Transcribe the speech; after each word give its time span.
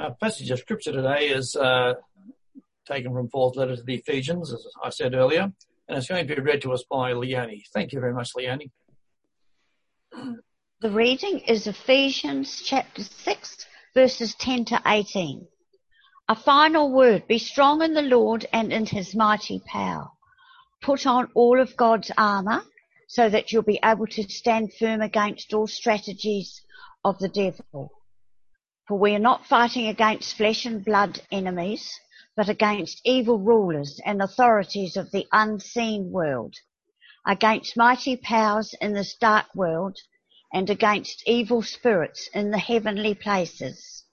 Our 0.00 0.14
passage 0.14 0.50
of 0.50 0.58
scripture 0.58 0.92
today 0.92 1.28
is 1.28 1.54
uh, 1.54 1.92
taken 2.88 3.12
from 3.12 3.28
Paul's 3.28 3.56
letter 3.56 3.76
to 3.76 3.82
the 3.82 3.96
Ephesians, 3.96 4.50
as 4.50 4.66
I 4.82 4.88
said 4.88 5.12
earlier, 5.12 5.42
and 5.42 5.98
it's 5.98 6.08
going 6.08 6.26
to 6.26 6.34
be 6.34 6.40
read 6.40 6.62
to 6.62 6.72
us 6.72 6.82
by 6.90 7.12
Leonie. 7.12 7.66
Thank 7.74 7.92
you 7.92 8.00
very 8.00 8.14
much, 8.14 8.30
Leonie. 8.34 8.70
The 10.80 10.90
reading 10.90 11.40
is 11.40 11.66
Ephesians 11.66 12.62
chapter 12.64 13.04
6, 13.04 13.66
verses 13.92 14.34
10 14.36 14.64
to 14.66 14.80
18. 14.86 15.46
A 16.30 16.34
final 16.34 16.90
word, 16.90 17.28
be 17.28 17.38
strong 17.38 17.82
in 17.82 17.92
the 17.92 18.00
Lord 18.00 18.46
and 18.54 18.72
in 18.72 18.86
his 18.86 19.14
mighty 19.14 19.60
power. 19.66 20.08
Put 20.80 21.06
on 21.06 21.28
all 21.34 21.60
of 21.60 21.76
God's 21.76 22.10
armour 22.16 22.62
so 23.06 23.28
that 23.28 23.52
you'll 23.52 23.64
be 23.64 23.80
able 23.84 24.06
to 24.06 24.22
stand 24.22 24.72
firm 24.72 25.02
against 25.02 25.52
all 25.52 25.66
strategies 25.66 26.62
of 27.04 27.18
the 27.18 27.28
devil. 27.28 27.99
For 28.88 28.98
we 28.98 29.14
are 29.14 29.20
not 29.20 29.46
fighting 29.46 29.86
against 29.86 30.36
flesh 30.36 30.66
and 30.66 30.84
blood 30.84 31.20
enemies, 31.30 31.98
but 32.36 32.48
against 32.48 33.00
evil 33.04 33.38
rulers 33.38 34.00
and 34.04 34.22
authorities 34.22 34.96
of 34.96 35.10
the 35.10 35.26
unseen 35.32 36.10
world, 36.10 36.54
against 37.26 37.76
mighty 37.76 38.16
powers 38.16 38.74
in 38.80 38.94
this 38.94 39.14
dark 39.14 39.46
world, 39.54 39.96
and 40.52 40.68
against 40.70 41.22
evil 41.26 41.62
spirits 41.62 42.28
in 42.34 42.50
the 42.50 42.58
heavenly 42.58 43.14
places. 43.14 44.04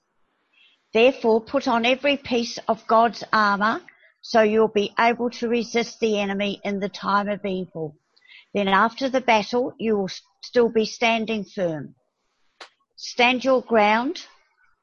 Therefore 0.92 1.40
put 1.40 1.66
on 1.66 1.84
every 1.84 2.16
piece 2.16 2.58
of 2.68 2.86
God's 2.86 3.24
armour, 3.32 3.82
so 4.20 4.42
you'll 4.42 4.68
be 4.68 4.92
able 4.98 5.30
to 5.30 5.48
resist 5.48 6.00
the 6.00 6.18
enemy 6.18 6.60
in 6.64 6.80
the 6.80 6.88
time 6.88 7.28
of 7.28 7.44
evil. 7.44 7.96
Then 8.54 8.68
after 8.68 9.08
the 9.08 9.20
battle, 9.20 9.72
you 9.78 9.96
will 9.96 10.10
still 10.42 10.68
be 10.68 10.86
standing 10.86 11.44
firm. 11.44 11.94
Stand 12.96 13.44
your 13.44 13.62
ground, 13.62 14.24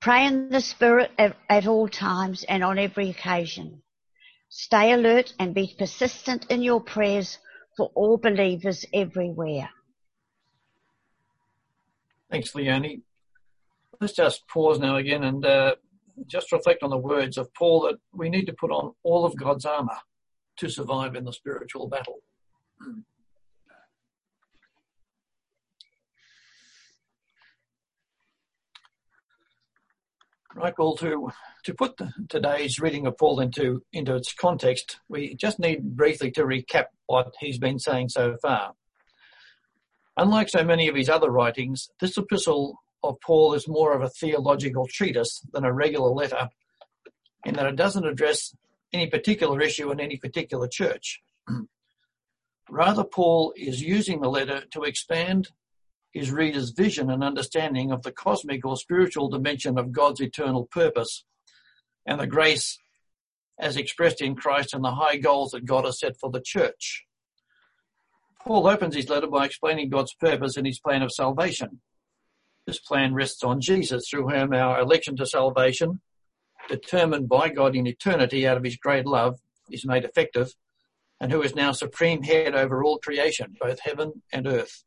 Pray 0.00 0.26
in 0.26 0.48
the 0.50 0.60
Spirit 0.60 1.10
at, 1.18 1.66
all 1.66 1.88
times 1.88 2.44
and 2.44 2.62
on 2.62 2.78
every 2.78 3.10
occasion. 3.10 3.82
Stay 4.48 4.92
alert 4.92 5.34
and 5.38 5.54
be 5.54 5.74
persistent 5.76 6.46
in 6.50 6.62
your 6.62 6.80
prayers 6.80 7.38
for 7.76 7.90
all 7.94 8.16
believers 8.16 8.84
everywhere. 8.94 9.68
Thanks, 12.30 12.54
Leonie. 12.54 13.02
Let's 14.00 14.12
just 14.12 14.46
pause 14.46 14.78
now 14.78 14.96
again 14.96 15.24
and 15.24 15.44
uh, 15.44 15.74
just 16.26 16.52
reflect 16.52 16.82
on 16.82 16.90
the 16.90 16.96
words 16.96 17.36
of 17.36 17.52
Paul 17.54 17.80
that 17.82 17.96
we 18.12 18.28
need 18.28 18.44
to 18.46 18.52
put 18.52 18.70
on 18.70 18.92
all 19.02 19.24
of 19.24 19.36
God's 19.36 19.64
armour 19.64 19.98
to 20.58 20.68
survive 20.68 21.16
in 21.16 21.24
the 21.24 21.32
spiritual 21.32 21.88
battle. 21.88 22.20
Right, 30.60 30.74
to 30.76 31.30
to 31.62 31.74
put 31.74 31.98
the, 31.98 32.12
today's 32.28 32.80
reading 32.80 33.06
of 33.06 33.16
Paul 33.16 33.38
into 33.38 33.84
into 33.92 34.16
its 34.16 34.32
context, 34.32 34.98
we 35.08 35.36
just 35.36 35.60
need 35.60 35.96
briefly 35.96 36.32
to 36.32 36.42
recap 36.42 36.86
what 37.06 37.32
he's 37.38 37.58
been 37.58 37.78
saying 37.78 38.08
so 38.08 38.36
far. 38.42 38.72
Unlike 40.16 40.48
so 40.48 40.64
many 40.64 40.88
of 40.88 40.96
his 40.96 41.08
other 41.08 41.30
writings, 41.30 41.90
this 42.00 42.18
epistle 42.18 42.80
of 43.04 43.20
Paul 43.20 43.54
is 43.54 43.68
more 43.68 43.94
of 43.94 44.02
a 44.02 44.08
theological 44.08 44.88
treatise 44.90 45.42
than 45.52 45.64
a 45.64 45.72
regular 45.72 46.10
letter, 46.10 46.48
in 47.44 47.54
that 47.54 47.66
it 47.66 47.76
doesn't 47.76 48.06
address 48.06 48.52
any 48.92 49.06
particular 49.06 49.60
issue 49.60 49.92
in 49.92 50.00
any 50.00 50.16
particular 50.16 50.66
church. 50.66 51.22
Rather, 52.68 53.04
Paul 53.04 53.52
is 53.56 53.80
using 53.80 54.20
the 54.20 54.28
letter 54.28 54.64
to 54.72 54.82
expand 54.82 55.50
his 56.18 56.32
reader's 56.32 56.70
vision 56.70 57.10
and 57.10 57.22
understanding 57.22 57.92
of 57.92 58.02
the 58.02 58.10
cosmic 58.10 58.66
or 58.66 58.76
spiritual 58.76 59.28
dimension 59.28 59.78
of 59.78 59.92
God's 59.92 60.20
eternal 60.20 60.66
purpose 60.66 61.24
and 62.04 62.18
the 62.18 62.26
grace 62.26 62.76
as 63.58 63.76
expressed 63.76 64.20
in 64.20 64.34
Christ 64.34 64.74
and 64.74 64.84
the 64.84 64.96
high 64.96 65.16
goals 65.16 65.52
that 65.52 65.64
God 65.64 65.84
has 65.84 66.00
set 66.00 66.16
for 66.18 66.30
the 66.30 66.42
church. 66.44 67.04
Paul 68.40 68.66
opens 68.66 68.96
his 68.96 69.08
letter 69.08 69.28
by 69.28 69.46
explaining 69.46 69.90
God's 69.90 70.14
purpose 70.14 70.56
and 70.56 70.66
his 70.66 70.80
plan 70.80 71.02
of 71.02 71.12
salvation. 71.12 71.80
This 72.66 72.80
plan 72.80 73.14
rests 73.14 73.44
on 73.44 73.60
Jesus, 73.60 74.08
through 74.08 74.28
whom 74.28 74.52
our 74.52 74.80
election 74.80 75.16
to 75.16 75.26
salvation, 75.26 76.00
determined 76.68 77.28
by 77.28 77.48
God 77.48 77.76
in 77.76 77.86
eternity 77.86 78.46
out 78.46 78.56
of 78.56 78.64
his 78.64 78.76
great 78.76 79.06
love, 79.06 79.38
is 79.70 79.86
made 79.86 80.04
effective, 80.04 80.54
and 81.20 81.30
who 81.30 81.42
is 81.42 81.54
now 81.54 81.72
supreme 81.72 82.22
head 82.22 82.54
over 82.54 82.82
all 82.82 82.98
creation, 82.98 83.54
both 83.60 83.80
heaven 83.80 84.22
and 84.32 84.46
earth. 84.46 84.82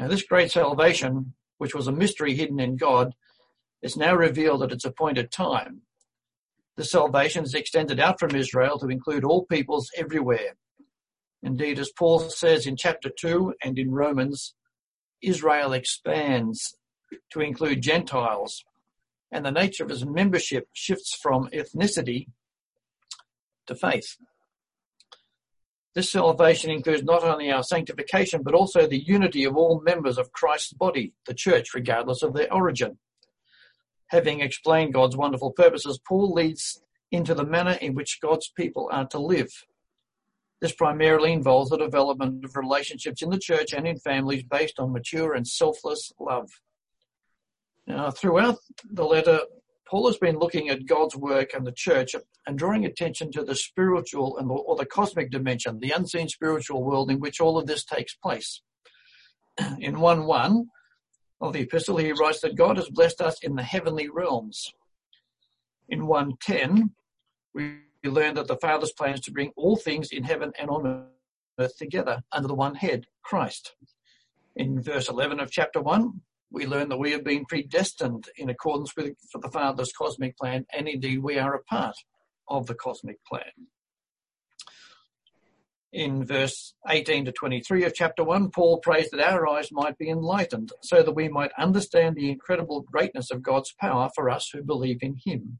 Now, 0.00 0.08
this 0.08 0.22
great 0.22 0.50
salvation, 0.50 1.34
which 1.58 1.74
was 1.74 1.86
a 1.86 1.92
mystery 1.92 2.34
hidden 2.34 2.58
in 2.58 2.76
God, 2.76 3.12
is 3.82 3.98
now 3.98 4.14
revealed 4.14 4.62
at 4.62 4.72
its 4.72 4.86
appointed 4.86 5.30
time. 5.30 5.82
The 6.76 6.84
salvation 6.84 7.44
is 7.44 7.52
extended 7.52 8.00
out 8.00 8.18
from 8.18 8.34
Israel 8.34 8.78
to 8.78 8.88
include 8.88 9.24
all 9.24 9.44
peoples 9.44 9.90
everywhere. 9.94 10.56
Indeed, 11.42 11.78
as 11.78 11.92
Paul 11.92 12.20
says 12.20 12.66
in 12.66 12.76
chapter 12.76 13.10
2 13.10 13.54
and 13.62 13.78
in 13.78 13.90
Romans, 13.90 14.54
Israel 15.20 15.74
expands 15.74 16.74
to 17.32 17.40
include 17.40 17.82
Gentiles, 17.82 18.64
and 19.30 19.44
the 19.44 19.50
nature 19.50 19.84
of 19.84 19.90
his 19.90 20.06
membership 20.06 20.68
shifts 20.72 21.14
from 21.14 21.48
ethnicity 21.48 22.28
to 23.66 23.74
faith. 23.74 24.16
This 26.00 26.12
salvation 26.12 26.70
includes 26.70 27.04
not 27.04 27.24
only 27.24 27.50
our 27.50 27.62
sanctification, 27.62 28.42
but 28.42 28.54
also 28.54 28.86
the 28.86 29.04
unity 29.04 29.44
of 29.44 29.54
all 29.54 29.82
members 29.82 30.16
of 30.16 30.32
Christ's 30.32 30.72
body, 30.72 31.12
the 31.26 31.34
church, 31.34 31.74
regardless 31.74 32.22
of 32.22 32.32
their 32.32 32.50
origin. 32.50 32.96
Having 34.06 34.40
explained 34.40 34.94
God's 34.94 35.14
wonderful 35.14 35.52
purposes, 35.52 36.00
Paul 36.08 36.32
leads 36.32 36.80
into 37.12 37.34
the 37.34 37.44
manner 37.44 37.76
in 37.82 37.94
which 37.94 38.18
God's 38.22 38.48
people 38.48 38.88
are 38.90 39.06
to 39.08 39.18
live. 39.18 39.50
This 40.62 40.72
primarily 40.72 41.34
involves 41.34 41.68
the 41.68 41.76
development 41.76 42.46
of 42.46 42.56
relationships 42.56 43.20
in 43.20 43.28
the 43.28 43.38
church 43.38 43.74
and 43.74 43.86
in 43.86 43.98
families 43.98 44.42
based 44.42 44.78
on 44.78 44.94
mature 44.94 45.34
and 45.34 45.46
selfless 45.46 46.14
love. 46.18 46.48
Now, 47.86 48.10
throughout 48.10 48.56
the 48.90 49.04
letter, 49.04 49.40
Paul 49.90 50.06
has 50.06 50.18
been 50.18 50.38
looking 50.38 50.68
at 50.68 50.86
God's 50.86 51.16
work 51.16 51.52
and 51.52 51.66
the 51.66 51.72
church 51.72 52.14
and 52.46 52.56
drawing 52.56 52.84
attention 52.84 53.32
to 53.32 53.42
the 53.42 53.56
spiritual 53.56 54.38
and 54.38 54.48
or 54.48 54.76
the 54.76 54.86
cosmic 54.86 55.32
dimension, 55.32 55.80
the 55.80 55.90
unseen 55.90 56.28
spiritual 56.28 56.84
world 56.84 57.10
in 57.10 57.18
which 57.18 57.40
all 57.40 57.58
of 57.58 57.66
this 57.66 57.84
takes 57.84 58.14
place. 58.14 58.62
In 59.80 59.98
1 59.98 60.26
1 60.26 60.66
of 61.40 61.52
the 61.52 61.62
epistle, 61.62 61.96
he 61.96 62.12
writes 62.12 62.40
that 62.42 62.54
God 62.54 62.76
has 62.76 62.88
blessed 62.88 63.20
us 63.20 63.42
in 63.42 63.56
the 63.56 63.64
heavenly 63.64 64.08
realms. 64.08 64.72
In 65.88 66.06
110, 66.06 66.92
we 67.52 67.78
learn 68.04 68.34
that 68.36 68.46
the 68.46 68.58
Father's 68.58 68.92
plan 68.92 69.14
is 69.14 69.20
to 69.22 69.32
bring 69.32 69.50
all 69.56 69.74
things 69.74 70.10
in 70.12 70.22
heaven 70.22 70.52
and 70.56 70.70
on 70.70 71.06
earth 71.58 71.76
together 71.78 72.22
under 72.30 72.46
the 72.46 72.54
one 72.54 72.76
head, 72.76 73.06
Christ. 73.24 73.74
In 74.54 74.80
verse 74.80 75.08
11 75.08 75.40
of 75.40 75.50
chapter 75.50 75.80
1, 75.80 76.20
we 76.50 76.66
learn 76.66 76.88
that 76.88 76.98
we 76.98 77.12
have 77.12 77.24
been 77.24 77.44
predestined 77.44 78.28
in 78.36 78.50
accordance 78.50 78.96
with 78.96 79.14
the 79.32 79.50
Father's 79.50 79.92
cosmic 79.92 80.36
plan, 80.36 80.66
and 80.72 80.88
indeed 80.88 81.22
we 81.22 81.38
are 81.38 81.54
a 81.54 81.62
part 81.62 81.96
of 82.48 82.66
the 82.66 82.74
cosmic 82.74 83.24
plan. 83.24 83.68
In 85.92 86.24
verse 86.24 86.74
18 86.88 87.24
to 87.24 87.32
23 87.32 87.84
of 87.84 87.94
chapter 87.94 88.22
1, 88.22 88.50
Paul 88.50 88.78
prays 88.78 89.10
that 89.10 89.20
our 89.20 89.48
eyes 89.48 89.72
might 89.72 89.98
be 89.98 90.08
enlightened 90.08 90.72
so 90.82 91.02
that 91.02 91.14
we 91.14 91.28
might 91.28 91.50
understand 91.58 92.14
the 92.14 92.30
incredible 92.30 92.80
greatness 92.82 93.30
of 93.30 93.42
God's 93.42 93.72
power 93.80 94.08
for 94.14 94.30
us 94.30 94.50
who 94.52 94.62
believe 94.62 95.02
in 95.02 95.16
him. 95.24 95.58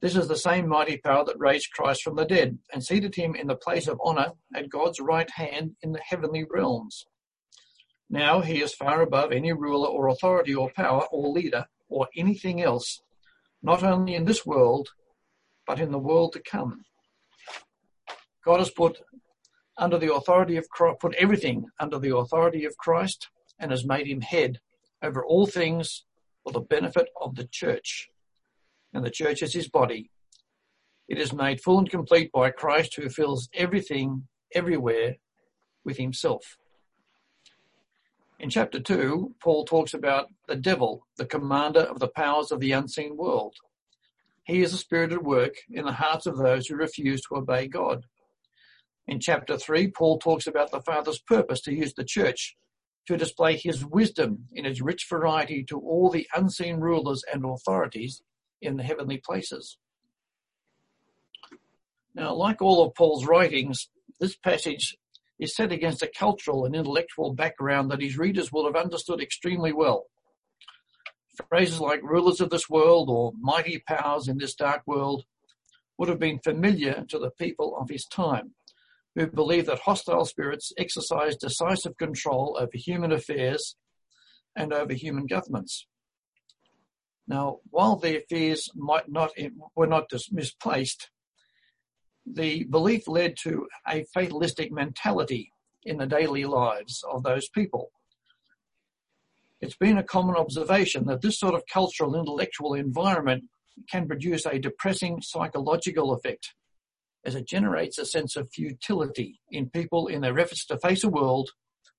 This 0.00 0.16
is 0.16 0.28
the 0.28 0.36
same 0.36 0.66
mighty 0.66 0.96
power 0.96 1.24
that 1.26 1.38
raised 1.38 1.72
Christ 1.72 2.02
from 2.02 2.16
the 2.16 2.24
dead 2.24 2.58
and 2.72 2.82
seated 2.82 3.14
him 3.14 3.34
in 3.34 3.46
the 3.46 3.56
place 3.56 3.86
of 3.86 4.00
honor 4.02 4.32
at 4.54 4.70
God's 4.70 5.00
right 5.00 5.30
hand 5.30 5.72
in 5.82 5.92
the 5.92 6.00
heavenly 6.00 6.46
realms 6.48 7.04
now 8.10 8.40
he 8.40 8.60
is 8.60 8.74
far 8.74 9.02
above 9.02 9.30
any 9.30 9.52
ruler 9.52 9.88
or 9.88 10.08
authority 10.08 10.52
or 10.52 10.72
power 10.74 11.06
or 11.12 11.28
leader 11.28 11.66
or 11.88 12.08
anything 12.16 12.60
else, 12.60 13.00
not 13.62 13.84
only 13.84 14.16
in 14.16 14.24
this 14.24 14.44
world, 14.44 14.88
but 15.64 15.78
in 15.78 15.92
the 15.92 15.98
world 15.98 16.32
to 16.32 16.40
come. 16.40 16.84
God 18.44 18.58
has 18.58 18.70
put 18.70 19.00
under 19.78 19.96
the 19.96 20.12
authority 20.12 20.56
of 20.56 20.68
Christ, 20.68 20.98
put 21.00 21.14
everything 21.14 21.66
under 21.78 22.00
the 22.00 22.16
authority 22.16 22.64
of 22.64 22.76
Christ 22.76 23.28
and 23.60 23.70
has 23.70 23.86
made 23.86 24.08
him 24.08 24.22
head 24.22 24.58
over 25.02 25.24
all 25.24 25.46
things 25.46 26.04
for 26.42 26.52
the 26.52 26.60
benefit 26.60 27.08
of 27.20 27.36
the 27.36 27.46
church. 27.50 28.08
and 28.92 29.04
the 29.04 29.10
church 29.10 29.40
is 29.40 29.54
his 29.54 29.68
body. 29.68 30.10
It 31.08 31.18
is 31.18 31.32
made 31.32 31.60
full 31.60 31.78
and 31.78 31.88
complete 31.88 32.32
by 32.32 32.50
Christ 32.50 32.96
who 32.96 33.08
fills 33.08 33.48
everything, 33.54 34.26
everywhere, 34.52 35.18
with 35.84 35.96
himself. 35.96 36.56
In 38.40 38.48
chapter 38.48 38.80
2, 38.80 39.34
Paul 39.38 39.66
talks 39.66 39.92
about 39.92 40.28
the 40.48 40.56
devil, 40.56 41.06
the 41.18 41.26
commander 41.26 41.80
of 41.80 41.98
the 41.98 42.08
powers 42.08 42.50
of 42.50 42.58
the 42.58 42.72
unseen 42.72 43.18
world. 43.18 43.54
He 44.44 44.62
is 44.62 44.72
a 44.72 44.78
spirit 44.78 45.12
at 45.12 45.22
work 45.22 45.56
in 45.70 45.84
the 45.84 45.92
hearts 45.92 46.24
of 46.24 46.38
those 46.38 46.66
who 46.66 46.74
refuse 46.74 47.20
to 47.22 47.36
obey 47.36 47.68
God. 47.68 48.06
In 49.06 49.20
chapter 49.20 49.58
3, 49.58 49.90
Paul 49.90 50.18
talks 50.18 50.46
about 50.46 50.70
the 50.70 50.80
Father's 50.80 51.18
purpose 51.18 51.60
to 51.62 51.74
use 51.74 51.92
the 51.92 52.02
church 52.02 52.56
to 53.06 53.18
display 53.18 53.58
his 53.58 53.84
wisdom 53.84 54.46
in 54.52 54.64
its 54.64 54.80
rich 54.80 55.06
variety 55.06 55.62
to 55.64 55.78
all 55.78 56.08
the 56.08 56.26
unseen 56.34 56.76
rulers 56.76 57.22
and 57.30 57.44
authorities 57.44 58.22
in 58.62 58.78
the 58.78 58.84
heavenly 58.84 59.18
places. 59.18 59.76
Now, 62.14 62.32
like 62.32 62.62
all 62.62 62.86
of 62.86 62.94
Paul's 62.94 63.26
writings, 63.26 63.90
this 64.18 64.34
passage 64.34 64.96
is 65.40 65.54
set 65.54 65.72
against 65.72 66.02
a 66.02 66.06
cultural 66.14 66.66
and 66.66 66.76
intellectual 66.76 67.32
background 67.32 67.90
that 67.90 68.02
his 68.02 68.18
readers 68.18 68.52
will 68.52 68.66
have 68.66 68.76
understood 68.76 69.20
extremely 69.20 69.72
well. 69.72 70.06
Phrases 71.48 71.80
like 71.80 72.02
rulers 72.02 72.40
of 72.40 72.50
this 72.50 72.68
world 72.68 73.08
or 73.08 73.32
mighty 73.40 73.82
powers 73.88 74.28
in 74.28 74.36
this 74.36 74.54
dark 74.54 74.82
world 74.86 75.24
would 75.96 76.10
have 76.10 76.18
been 76.18 76.38
familiar 76.38 77.04
to 77.08 77.18
the 77.18 77.30
people 77.30 77.76
of 77.78 77.88
his 77.88 78.04
time, 78.04 78.52
who 79.14 79.26
believed 79.26 79.66
that 79.68 79.80
hostile 79.80 80.26
spirits 80.26 80.72
exercised 80.78 81.40
decisive 81.40 81.96
control 81.96 82.58
over 82.60 82.70
human 82.74 83.10
affairs 83.10 83.76
and 84.54 84.72
over 84.72 84.92
human 84.92 85.26
governments. 85.26 85.86
Now, 87.26 87.58
while 87.70 87.96
their 87.96 88.20
fears 88.28 88.68
might 88.74 89.08
not 89.08 89.30
were 89.74 89.86
not 89.86 90.10
misplaced, 90.32 91.10
the 92.34 92.64
belief 92.64 93.08
led 93.08 93.36
to 93.42 93.66
a 93.88 94.04
fatalistic 94.14 94.72
mentality 94.72 95.52
in 95.84 95.98
the 95.98 96.06
daily 96.06 96.44
lives 96.44 97.02
of 97.10 97.22
those 97.22 97.48
people. 97.48 97.90
It's 99.60 99.76
been 99.76 99.98
a 99.98 100.02
common 100.02 100.36
observation 100.36 101.06
that 101.06 101.20
this 101.20 101.38
sort 101.38 101.54
of 101.54 101.62
cultural 101.72 102.18
intellectual 102.18 102.74
environment 102.74 103.44
can 103.90 104.06
produce 104.06 104.46
a 104.46 104.58
depressing 104.58 105.20
psychological 105.22 106.12
effect 106.12 106.54
as 107.24 107.34
it 107.34 107.46
generates 107.46 107.98
a 107.98 108.06
sense 108.06 108.36
of 108.36 108.50
futility 108.50 109.40
in 109.50 109.68
people 109.68 110.06
in 110.06 110.22
their 110.22 110.38
efforts 110.38 110.64
to 110.66 110.78
face 110.78 111.04
a 111.04 111.08
world 111.08 111.50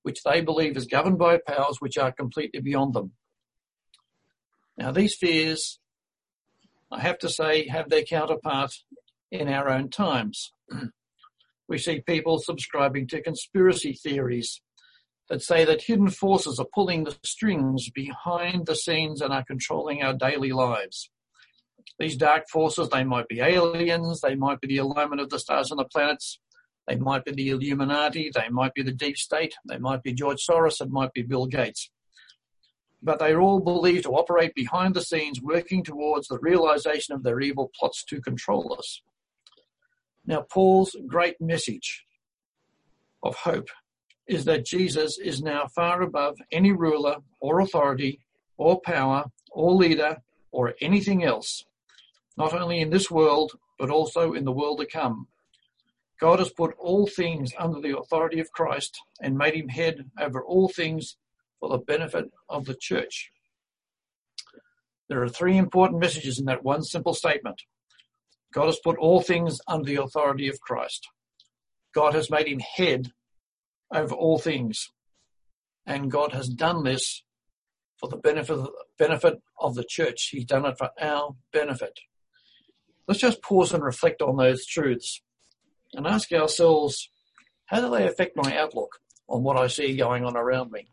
which 0.02 0.22
they 0.24 0.40
believe 0.40 0.76
is 0.76 0.86
governed 0.86 1.18
by 1.18 1.38
powers 1.46 1.76
which 1.78 1.96
are 1.96 2.10
completely 2.10 2.60
beyond 2.60 2.94
them. 2.94 3.12
Now, 4.76 4.90
these 4.90 5.14
fears, 5.14 5.78
I 6.90 7.00
have 7.00 7.18
to 7.18 7.28
say, 7.28 7.68
have 7.68 7.88
their 7.88 8.02
counterpart 8.02 8.72
in 9.32 9.48
our 9.48 9.68
own 9.68 9.88
times. 9.88 10.52
we 11.68 11.78
see 11.78 12.00
people 12.06 12.38
subscribing 12.38 13.08
to 13.08 13.22
conspiracy 13.22 13.94
theories 13.94 14.60
that 15.28 15.42
say 15.42 15.64
that 15.64 15.82
hidden 15.82 16.10
forces 16.10 16.58
are 16.58 16.66
pulling 16.74 17.04
the 17.04 17.16
strings 17.24 17.90
behind 17.90 18.66
the 18.66 18.76
scenes 18.76 19.22
and 19.22 19.32
are 19.32 19.44
controlling 19.44 20.02
our 20.02 20.12
daily 20.12 20.52
lives. 20.52 21.10
These 21.98 22.16
dark 22.16 22.44
forces, 22.48 22.90
they 22.90 23.04
might 23.04 23.28
be 23.28 23.40
aliens, 23.40 24.20
they 24.20 24.34
might 24.34 24.60
be 24.60 24.68
the 24.68 24.78
alignment 24.78 25.22
of 25.22 25.30
the 25.30 25.38
stars 25.38 25.70
and 25.70 25.80
the 25.80 25.84
planets, 25.84 26.38
they 26.86 26.96
might 26.96 27.24
be 27.24 27.32
the 27.32 27.50
Illuminati, 27.50 28.30
they 28.34 28.48
might 28.50 28.74
be 28.74 28.82
the 28.82 28.92
deep 28.92 29.16
state, 29.16 29.54
they 29.66 29.78
might 29.78 30.02
be 30.02 30.12
George 30.12 30.44
Soros, 30.44 30.80
it 30.80 30.90
might 30.90 31.12
be 31.14 31.22
Bill 31.22 31.46
Gates. 31.46 31.90
But 33.02 33.18
they 33.18 33.32
are 33.32 33.40
all 33.40 33.60
believed 33.60 34.04
to 34.04 34.10
operate 34.10 34.54
behind 34.54 34.94
the 34.94 35.00
scenes, 35.00 35.40
working 35.40 35.82
towards 35.82 36.28
the 36.28 36.38
realization 36.40 37.14
of 37.14 37.22
their 37.22 37.40
evil 37.40 37.70
plots 37.78 38.04
to 38.04 38.20
control 38.20 38.76
us. 38.78 39.00
Now, 40.26 40.42
Paul's 40.42 40.96
great 41.06 41.40
message 41.40 42.04
of 43.22 43.34
hope 43.36 43.68
is 44.26 44.44
that 44.44 44.64
Jesus 44.64 45.18
is 45.18 45.42
now 45.42 45.66
far 45.66 46.02
above 46.02 46.38
any 46.50 46.72
ruler 46.72 47.16
or 47.40 47.60
authority 47.60 48.20
or 48.56 48.80
power 48.80 49.24
or 49.50 49.72
leader 49.72 50.22
or 50.52 50.74
anything 50.80 51.24
else, 51.24 51.64
not 52.36 52.54
only 52.54 52.80
in 52.80 52.90
this 52.90 53.10
world, 53.10 53.52
but 53.78 53.90
also 53.90 54.32
in 54.32 54.44
the 54.44 54.52
world 54.52 54.78
to 54.78 54.86
come. 54.86 55.26
God 56.20 56.38
has 56.38 56.52
put 56.52 56.76
all 56.78 57.08
things 57.08 57.52
under 57.58 57.80
the 57.80 57.98
authority 57.98 58.38
of 58.38 58.52
Christ 58.52 58.96
and 59.20 59.36
made 59.36 59.54
him 59.54 59.68
head 59.68 60.08
over 60.20 60.40
all 60.40 60.68
things 60.68 61.16
for 61.58 61.68
the 61.68 61.78
benefit 61.78 62.30
of 62.48 62.64
the 62.64 62.76
church. 62.78 63.32
There 65.08 65.22
are 65.22 65.28
three 65.28 65.56
important 65.56 66.00
messages 66.00 66.38
in 66.38 66.44
that 66.44 66.62
one 66.62 66.84
simple 66.84 67.12
statement. 67.12 67.62
God 68.52 68.66
has 68.66 68.78
put 68.78 68.98
all 68.98 69.22
things 69.22 69.60
under 69.66 69.84
the 69.84 70.02
authority 70.02 70.48
of 70.48 70.60
Christ. 70.60 71.08
God 71.94 72.14
has 72.14 72.30
made 72.30 72.46
him 72.46 72.60
head 72.60 73.12
over 73.92 74.14
all 74.14 74.38
things. 74.38 74.90
And 75.86 76.10
God 76.10 76.32
has 76.32 76.48
done 76.48 76.84
this 76.84 77.22
for 77.98 78.08
the 78.08 78.16
benefit, 78.16 79.40
of 79.60 79.74
the 79.74 79.84
church. 79.88 80.28
He's 80.30 80.44
done 80.44 80.64
it 80.64 80.76
for 80.76 80.90
our 81.00 81.36
benefit. 81.52 82.00
Let's 83.06 83.20
just 83.20 83.42
pause 83.42 83.72
and 83.72 83.82
reflect 83.82 84.22
on 84.22 84.36
those 84.36 84.66
truths 84.66 85.22
and 85.92 86.06
ask 86.06 86.32
ourselves, 86.32 87.10
how 87.66 87.80
do 87.80 87.90
they 87.90 88.06
affect 88.06 88.36
my 88.36 88.56
outlook 88.56 88.98
on 89.28 89.42
what 89.42 89.56
I 89.56 89.66
see 89.66 89.96
going 89.96 90.24
on 90.24 90.36
around 90.36 90.72
me? 90.72 90.88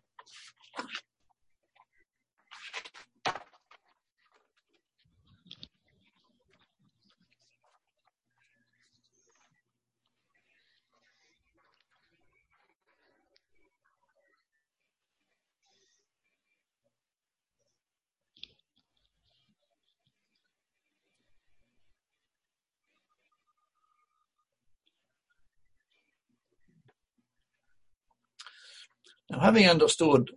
Now, 29.29 29.39
having 29.39 29.67
understood 29.67 30.31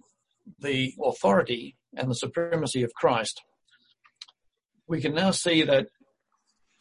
the 0.59 0.95
authority 1.03 1.77
and 1.97 2.11
the 2.11 2.15
supremacy 2.15 2.83
of 2.83 2.93
Christ, 2.95 3.43
we 4.87 5.01
can 5.01 5.15
now 5.15 5.31
see 5.31 5.63
that 5.63 5.89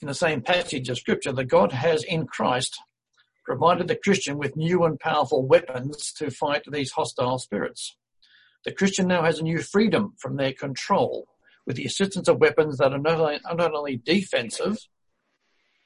in 0.01 0.07
the 0.07 0.13
same 0.13 0.41
passage 0.41 0.89
of 0.89 0.97
Scripture 0.97 1.31
that 1.31 1.45
God 1.45 1.71
has 1.71 2.03
in 2.03 2.25
Christ 2.25 2.77
provided 3.45 3.87
the 3.87 3.95
Christian 3.95 4.37
with 4.37 4.55
new 4.55 4.83
and 4.83 4.99
powerful 4.99 5.45
weapons 5.45 6.11
to 6.13 6.31
fight 6.31 6.63
these 6.69 6.91
hostile 6.91 7.39
spirits. 7.39 7.95
The 8.65 8.71
Christian 8.71 9.07
now 9.07 9.23
has 9.23 9.39
a 9.39 9.43
new 9.43 9.59
freedom 9.59 10.13
from 10.19 10.37
their 10.37 10.53
control 10.53 11.27
with 11.65 11.75
the 11.75 11.85
assistance 11.85 12.27
of 12.27 12.39
weapons 12.39 12.77
that 12.77 12.93
are 12.93 12.99
not 12.99 13.19
only, 13.19 13.39
not 13.53 13.73
only 13.73 13.97
defensive, 13.97 14.77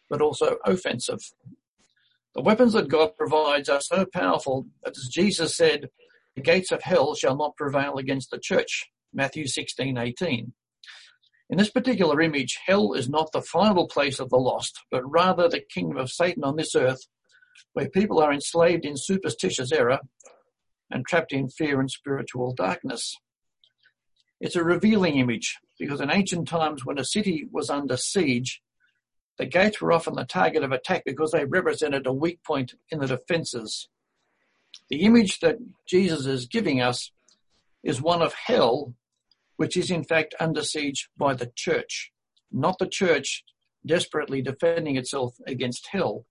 but 0.09 0.21
also 0.21 0.57
offensive. 0.65 1.19
The 2.33 2.41
weapons 2.41 2.73
that 2.73 2.89
God 2.89 3.15
provides 3.17 3.69
are 3.69 3.81
so 3.81 4.05
powerful 4.05 4.67
that 4.83 4.97
as 4.97 5.09
Jesus 5.11 5.55
said, 5.55 5.89
the 6.35 6.41
gates 6.41 6.71
of 6.71 6.83
hell 6.83 7.15
shall 7.15 7.35
not 7.35 7.55
prevail 7.55 7.97
against 7.97 8.29
the 8.29 8.39
church. 8.39 8.85
Matthew 9.13 9.45
16:18. 9.45 10.53
In 11.49 11.57
this 11.57 11.69
particular 11.69 12.19
image, 12.21 12.57
hell 12.65 12.93
is 12.93 13.07
not 13.07 13.31
the 13.31 13.41
final 13.41 13.87
place 13.87 14.19
of 14.19 14.29
the 14.29 14.37
lost, 14.37 14.79
but 14.89 15.09
rather 15.09 15.47
the 15.47 15.61
kingdom 15.61 15.97
of 15.97 16.11
Satan 16.11 16.43
on 16.43 16.55
this 16.55 16.75
earth, 16.75 17.07
where 17.73 17.89
people 17.89 18.19
are 18.19 18.33
enslaved 18.33 18.83
in 18.83 18.97
superstitious 18.97 19.71
error 19.71 19.99
and 20.89 21.05
trapped 21.05 21.31
in 21.31 21.49
fear 21.49 21.79
and 21.79 21.89
spiritual 21.89 22.53
darkness. 22.53 23.15
It's 24.41 24.55
a 24.55 24.63
revealing 24.63 25.17
image 25.17 25.57
because 25.79 26.01
in 26.01 26.11
ancient 26.11 26.47
times 26.47 26.85
when 26.85 26.97
a 26.97 27.05
city 27.05 27.47
was 27.51 27.69
under 27.69 27.95
siege, 27.95 28.61
the 29.37 29.45
gates 29.45 29.81
were 29.81 29.91
often 29.91 30.15
the 30.15 30.25
target 30.25 30.63
of 30.63 30.71
attack 30.71 31.03
because 31.05 31.31
they 31.31 31.45
represented 31.45 32.07
a 32.07 32.13
weak 32.13 32.43
point 32.43 32.73
in 32.89 32.99
the 32.99 33.07
defenses. 33.07 33.87
The 34.89 35.01
image 35.01 35.39
that 35.39 35.57
Jesus 35.87 36.25
is 36.25 36.45
giving 36.45 36.81
us 36.81 37.11
is 37.83 38.01
one 38.01 38.21
of 38.21 38.33
hell, 38.33 38.93
which 39.57 39.77
is 39.77 39.89
in 39.89 40.03
fact 40.03 40.35
under 40.39 40.61
siege 40.61 41.09
by 41.17 41.33
the 41.33 41.51
church, 41.55 42.11
not 42.51 42.77
the 42.77 42.87
church 42.87 43.43
desperately 43.85 44.41
defending 44.41 44.95
itself 44.95 45.35
against 45.47 45.87
hell. 45.91 46.25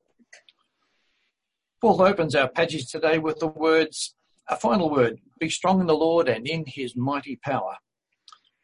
Paul 1.80 2.02
opens 2.02 2.34
our 2.34 2.49
passage 2.49 2.87
today 2.87 3.18
with 3.18 3.38
the 3.40 3.49
words, 3.49 4.14
a 4.49 4.56
final 4.56 4.90
word, 4.90 5.20
be 5.38 5.49
strong 5.49 5.80
in 5.80 5.87
the 5.87 5.94
Lord 5.94 6.28
and 6.28 6.46
in 6.46 6.64
his 6.66 6.96
mighty 6.96 7.37
power. 7.37 7.76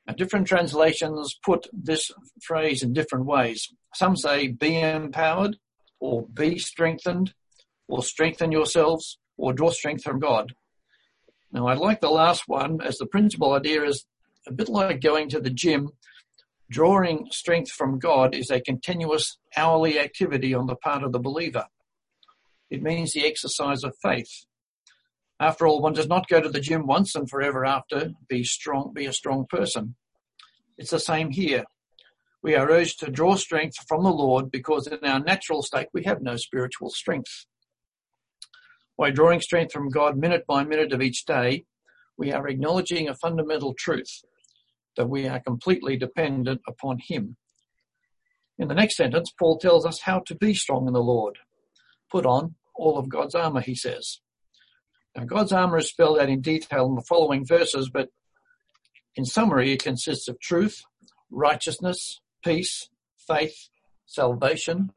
Now, 0.06 0.14
different 0.14 0.46
translations 0.46 1.38
put 1.44 1.68
this 1.72 2.10
phrase 2.42 2.82
in 2.82 2.92
different 2.92 3.26
ways. 3.26 3.68
Some 3.94 4.16
say 4.16 4.48
be 4.48 4.80
empowered 4.80 5.56
or 6.00 6.26
be 6.26 6.58
strengthened 6.58 7.34
or 7.88 8.02
strengthen 8.02 8.50
yourselves 8.50 9.18
or 9.40 9.52
draw 9.52 9.70
strength 9.70 10.04
from 10.04 10.20
God. 10.20 10.52
Now, 11.52 11.66
I 11.66 11.74
like 11.74 12.00
the 12.00 12.10
last 12.10 12.44
one 12.46 12.80
as 12.80 12.98
the 12.98 13.06
principal 13.06 13.52
idea 13.52 13.84
is 13.84 14.06
a 14.46 14.52
bit 14.52 14.68
like 14.68 15.00
going 15.00 15.28
to 15.30 15.40
the 15.40 15.50
gym 15.50 15.90
Drawing 16.70 17.26
strength 17.32 17.72
from 17.72 17.98
God 17.98 18.32
is 18.32 18.48
a 18.48 18.60
continuous 18.60 19.38
hourly 19.56 19.98
activity 19.98 20.54
on 20.54 20.66
the 20.66 20.76
part 20.76 21.02
of 21.02 21.10
the 21.10 21.18
believer. 21.18 21.66
It 22.70 22.80
means 22.80 23.12
the 23.12 23.26
exercise 23.26 23.82
of 23.82 23.96
faith. 24.00 24.46
After 25.40 25.66
all, 25.66 25.82
one 25.82 25.94
does 25.94 26.06
not 26.06 26.28
go 26.28 26.40
to 26.40 26.48
the 26.48 26.60
gym 26.60 26.86
once 26.86 27.16
and 27.16 27.28
forever 27.28 27.64
after 27.64 28.12
be 28.28 28.44
strong, 28.44 28.92
be 28.94 29.06
a 29.06 29.12
strong 29.12 29.46
person. 29.48 29.96
It's 30.78 30.92
the 30.92 31.00
same 31.00 31.30
here. 31.30 31.64
We 32.40 32.54
are 32.54 32.70
urged 32.70 33.00
to 33.00 33.10
draw 33.10 33.34
strength 33.34 33.74
from 33.88 34.04
the 34.04 34.10
Lord 34.10 34.52
because 34.52 34.86
in 34.86 35.04
our 35.04 35.18
natural 35.18 35.62
state 35.62 35.88
we 35.92 36.04
have 36.04 36.22
no 36.22 36.36
spiritual 36.36 36.90
strength. 36.90 37.46
By 39.00 39.10
drawing 39.10 39.40
strength 39.40 39.72
from 39.72 39.88
God 39.88 40.18
minute 40.18 40.44
by 40.46 40.62
minute 40.62 40.92
of 40.92 41.00
each 41.00 41.24
day, 41.24 41.64
we 42.18 42.34
are 42.34 42.46
acknowledging 42.46 43.08
a 43.08 43.14
fundamental 43.14 43.72
truth 43.72 44.20
that 44.94 45.08
we 45.08 45.26
are 45.26 45.40
completely 45.40 45.96
dependent 45.96 46.60
upon 46.68 46.98
Him. 46.98 47.38
In 48.58 48.68
the 48.68 48.74
next 48.74 48.98
sentence, 48.98 49.32
Paul 49.38 49.56
tells 49.56 49.86
us 49.86 50.02
how 50.02 50.18
to 50.26 50.34
be 50.34 50.52
strong 50.52 50.86
in 50.86 50.92
the 50.92 51.02
Lord. 51.02 51.38
Put 52.12 52.26
on 52.26 52.56
all 52.76 52.98
of 52.98 53.08
God's 53.08 53.34
armor, 53.34 53.62
he 53.62 53.74
says. 53.74 54.20
Now, 55.16 55.24
God's 55.24 55.52
armor 55.52 55.78
is 55.78 55.88
spelled 55.88 56.18
out 56.18 56.28
in 56.28 56.42
detail 56.42 56.84
in 56.84 56.94
the 56.94 57.06
following 57.08 57.46
verses, 57.46 57.88
but 57.88 58.10
in 59.16 59.24
summary, 59.24 59.72
it 59.72 59.82
consists 59.82 60.28
of 60.28 60.38
truth, 60.40 60.82
righteousness, 61.30 62.20
peace, 62.44 62.90
faith, 63.16 63.70
salvation, 64.04 64.90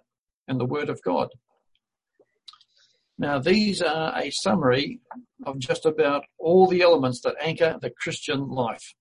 and 0.46 0.60
the 0.60 0.66
Word 0.66 0.90
of 0.90 1.02
God. 1.04 1.30
Now, 3.18 3.40
these 3.40 3.82
are 3.82 4.18
a 4.18 4.32
summary 4.32 5.00
of 5.46 5.60
just 5.60 5.86
about 5.86 6.26
all 6.40 6.68
the 6.68 6.82
elements 6.82 7.22
that 7.22 7.36
anchor 7.40 7.78
the 7.80 7.92
Christian 7.92 8.50
life. 8.50 8.96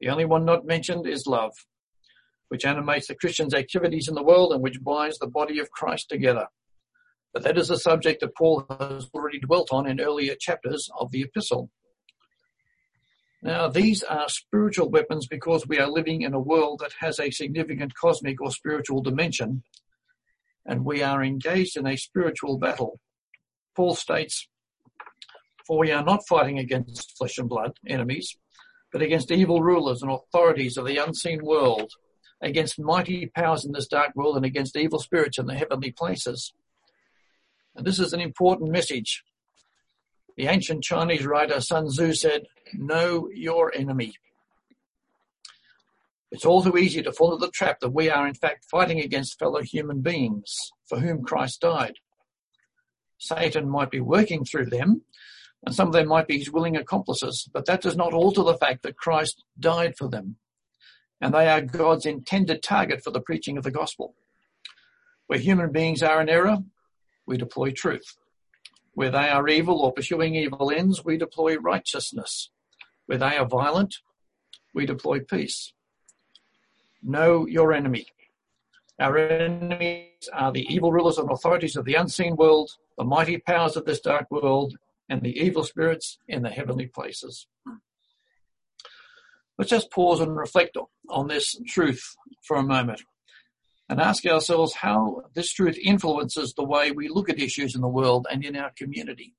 The 0.00 0.08
only 0.08 0.26
one 0.26 0.44
not 0.44 0.66
mentioned 0.66 1.06
is 1.06 1.26
love, 1.26 1.52
which 2.48 2.64
animates 2.64 3.08
the 3.08 3.14
Christian's 3.14 3.54
activities 3.54 4.08
in 4.08 4.14
the 4.14 4.22
world 4.22 4.52
and 4.52 4.62
which 4.62 4.82
binds 4.82 5.18
the 5.18 5.26
body 5.26 5.58
of 5.58 5.70
Christ 5.70 6.08
together. 6.08 6.48
But 7.32 7.44
that 7.44 7.56
is 7.56 7.70
a 7.70 7.78
subject 7.78 8.20
that 8.20 8.36
Paul 8.36 8.66
has 8.68 9.08
already 9.14 9.38
dwelt 9.38 9.68
on 9.72 9.86
in 9.86 10.00
earlier 10.00 10.34
chapters 10.38 10.88
of 10.98 11.10
the 11.10 11.22
epistle. 11.22 11.70
Now, 13.42 13.68
these 13.68 14.02
are 14.02 14.28
spiritual 14.28 14.90
weapons 14.90 15.26
because 15.26 15.66
we 15.66 15.78
are 15.78 15.88
living 15.88 16.22
in 16.22 16.34
a 16.34 16.40
world 16.40 16.80
that 16.82 16.92
has 17.00 17.18
a 17.18 17.30
significant 17.30 17.94
cosmic 17.94 18.40
or 18.40 18.50
spiritual 18.50 19.00
dimension, 19.00 19.62
and 20.66 20.84
we 20.84 21.02
are 21.02 21.22
engaged 21.22 21.78
in 21.78 21.86
a 21.86 21.96
spiritual 21.96 22.58
battle. 22.58 23.00
Paul 23.74 23.94
states, 23.94 24.48
For 25.66 25.78
we 25.78 25.90
are 25.90 26.04
not 26.04 26.26
fighting 26.28 26.58
against 26.58 27.16
flesh 27.16 27.38
and 27.38 27.48
blood, 27.48 27.72
enemies, 27.86 28.36
but 28.92 29.02
against 29.02 29.30
evil 29.30 29.62
rulers 29.62 30.02
and 30.02 30.10
authorities 30.10 30.76
of 30.76 30.86
the 30.86 30.98
unseen 30.98 31.44
world, 31.44 31.92
against 32.42 32.80
mighty 32.80 33.26
powers 33.26 33.64
in 33.64 33.72
this 33.72 33.86
dark 33.86 34.14
world, 34.16 34.36
and 34.36 34.44
against 34.44 34.76
evil 34.76 34.98
spirits 34.98 35.38
in 35.38 35.46
the 35.46 35.54
heavenly 35.54 35.92
places. 35.92 36.52
And 37.76 37.86
this 37.86 37.98
is 37.98 38.12
an 38.12 38.20
important 38.20 38.70
message. 38.70 39.22
The 40.36 40.46
ancient 40.46 40.82
Chinese 40.82 41.26
writer 41.26 41.60
Sun 41.60 41.88
Tzu 41.88 42.14
said, 42.14 42.46
Know 42.74 43.28
your 43.32 43.72
enemy. 43.74 44.14
It's 46.30 46.44
all 46.44 46.62
too 46.62 46.78
easy 46.78 47.02
to 47.02 47.12
fall 47.12 47.34
into 47.34 47.46
the 47.46 47.52
trap 47.52 47.80
that 47.80 47.90
we 47.90 48.08
are 48.08 48.26
in 48.26 48.34
fact 48.34 48.64
fighting 48.70 49.00
against 49.00 49.38
fellow 49.38 49.62
human 49.62 50.00
beings 50.00 50.54
for 50.88 51.00
whom 51.00 51.24
Christ 51.24 51.60
died. 51.60 51.94
Satan 53.20 53.68
might 53.68 53.90
be 53.90 54.00
working 54.00 54.44
through 54.44 54.66
them, 54.66 55.02
and 55.64 55.74
some 55.74 55.88
of 55.88 55.92
them 55.92 56.08
might 56.08 56.26
be 56.26 56.38
his 56.38 56.50
willing 56.50 56.76
accomplices, 56.76 57.48
but 57.52 57.66
that 57.66 57.82
does 57.82 57.94
not 57.94 58.14
alter 58.14 58.42
the 58.42 58.56
fact 58.56 58.82
that 58.82 58.96
Christ 58.96 59.44
died 59.58 59.94
for 59.98 60.08
them, 60.08 60.36
and 61.20 61.34
they 61.34 61.46
are 61.46 61.60
God's 61.60 62.06
intended 62.06 62.62
target 62.62 63.04
for 63.04 63.10
the 63.10 63.20
preaching 63.20 63.58
of 63.58 63.62
the 63.62 63.70
gospel. 63.70 64.14
Where 65.26 65.38
human 65.38 65.70
beings 65.70 66.02
are 66.02 66.20
in 66.20 66.30
error, 66.30 66.58
we 67.26 67.36
deploy 67.36 67.72
truth. 67.72 68.16
Where 68.94 69.10
they 69.10 69.28
are 69.28 69.46
evil 69.48 69.80
or 69.80 69.92
pursuing 69.92 70.34
evil 70.34 70.70
ends, 70.70 71.04
we 71.04 71.18
deploy 71.18 71.56
righteousness. 71.56 72.50
Where 73.04 73.18
they 73.18 73.36
are 73.36 73.46
violent, 73.46 73.96
we 74.74 74.86
deploy 74.86 75.20
peace. 75.20 75.74
Know 77.02 77.46
your 77.46 77.74
enemy. 77.74 78.06
Our 79.00 79.16
enemies 79.16 80.28
are 80.34 80.52
the 80.52 80.66
evil 80.68 80.92
rulers 80.92 81.16
and 81.16 81.30
authorities 81.30 81.74
of 81.74 81.86
the 81.86 81.94
unseen 81.94 82.36
world, 82.36 82.70
the 82.98 83.04
mighty 83.04 83.38
powers 83.38 83.74
of 83.76 83.86
this 83.86 84.00
dark 84.00 84.30
world, 84.30 84.76
and 85.08 85.22
the 85.22 85.34
evil 85.40 85.64
spirits 85.64 86.18
in 86.28 86.42
the 86.42 86.50
heavenly 86.50 86.86
places. 86.86 87.46
Let's 89.56 89.70
just 89.70 89.90
pause 89.90 90.20
and 90.20 90.36
reflect 90.36 90.76
on 91.08 91.28
this 91.28 91.56
truth 91.66 92.14
for 92.42 92.58
a 92.58 92.62
moment 92.62 93.02
and 93.88 94.00
ask 94.00 94.26
ourselves 94.26 94.74
how 94.74 95.22
this 95.34 95.50
truth 95.50 95.78
influences 95.82 96.52
the 96.52 96.64
way 96.64 96.90
we 96.90 97.08
look 97.08 97.30
at 97.30 97.40
issues 97.40 97.74
in 97.74 97.80
the 97.80 97.88
world 97.88 98.26
and 98.30 98.44
in 98.44 98.54
our 98.54 98.70
community. 98.76 99.34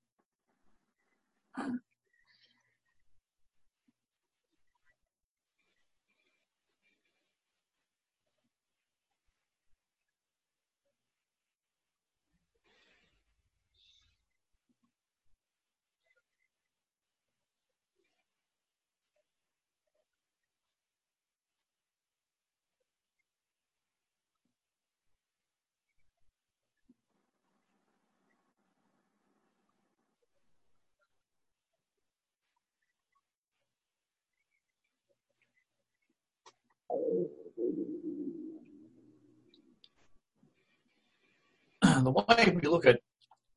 The 42.03 42.11
way 42.11 42.57
we 42.61 42.67
look 42.67 42.85
at 42.85 42.99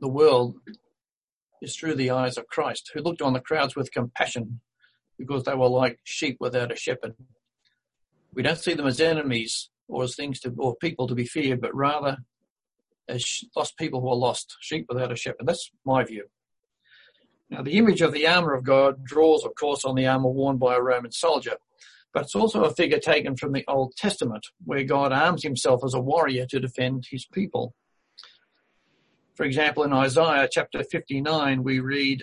the 0.00 0.08
world 0.08 0.56
is 1.62 1.76
through 1.76 1.94
the 1.94 2.10
eyes 2.10 2.36
of 2.36 2.46
Christ, 2.46 2.90
who 2.92 3.00
looked 3.00 3.22
on 3.22 3.32
the 3.32 3.40
crowds 3.40 3.74
with 3.74 3.92
compassion 3.92 4.60
because 5.18 5.44
they 5.44 5.54
were 5.54 5.68
like 5.68 5.98
sheep 6.04 6.36
without 6.40 6.72
a 6.72 6.76
shepherd. 6.76 7.14
We 8.32 8.42
don't 8.42 8.58
see 8.58 8.74
them 8.74 8.86
as 8.86 9.00
enemies 9.00 9.70
or 9.88 10.04
as 10.04 10.16
things 10.16 10.40
to, 10.40 10.52
or 10.58 10.76
people 10.76 11.06
to 11.06 11.14
be 11.14 11.26
feared, 11.26 11.60
but 11.60 11.74
rather 11.74 12.18
as 13.08 13.44
lost 13.54 13.76
people 13.76 14.00
who 14.00 14.08
are 14.08 14.16
lost, 14.16 14.56
sheep 14.60 14.86
without 14.88 15.12
a 15.12 15.16
shepherd. 15.16 15.46
That's 15.46 15.70
my 15.84 16.04
view. 16.04 16.24
Now, 17.50 17.62
the 17.62 17.78
image 17.78 18.00
of 18.00 18.12
the 18.12 18.26
armor 18.26 18.54
of 18.54 18.64
God 18.64 19.04
draws, 19.04 19.44
of 19.44 19.54
course, 19.54 19.84
on 19.84 19.94
the 19.94 20.06
armor 20.06 20.30
worn 20.30 20.56
by 20.56 20.74
a 20.74 20.80
Roman 20.80 21.12
soldier, 21.12 21.56
but 22.14 22.22
it's 22.22 22.36
also 22.36 22.62
a 22.62 22.72
figure 22.72 23.00
taken 23.00 23.36
from 23.36 23.52
the 23.52 23.64
Old 23.66 23.96
Testament, 23.96 24.46
where 24.64 24.84
God 24.84 25.12
arms 25.12 25.42
himself 25.42 25.82
as 25.84 25.94
a 25.94 26.00
warrior 26.00 26.46
to 26.46 26.60
defend 26.60 27.08
his 27.10 27.26
people. 27.26 27.74
For 29.34 29.44
example, 29.44 29.82
in 29.82 29.92
Isaiah 29.92 30.48
chapter 30.50 30.84
59, 30.84 31.64
we 31.64 31.80
read, 31.80 32.22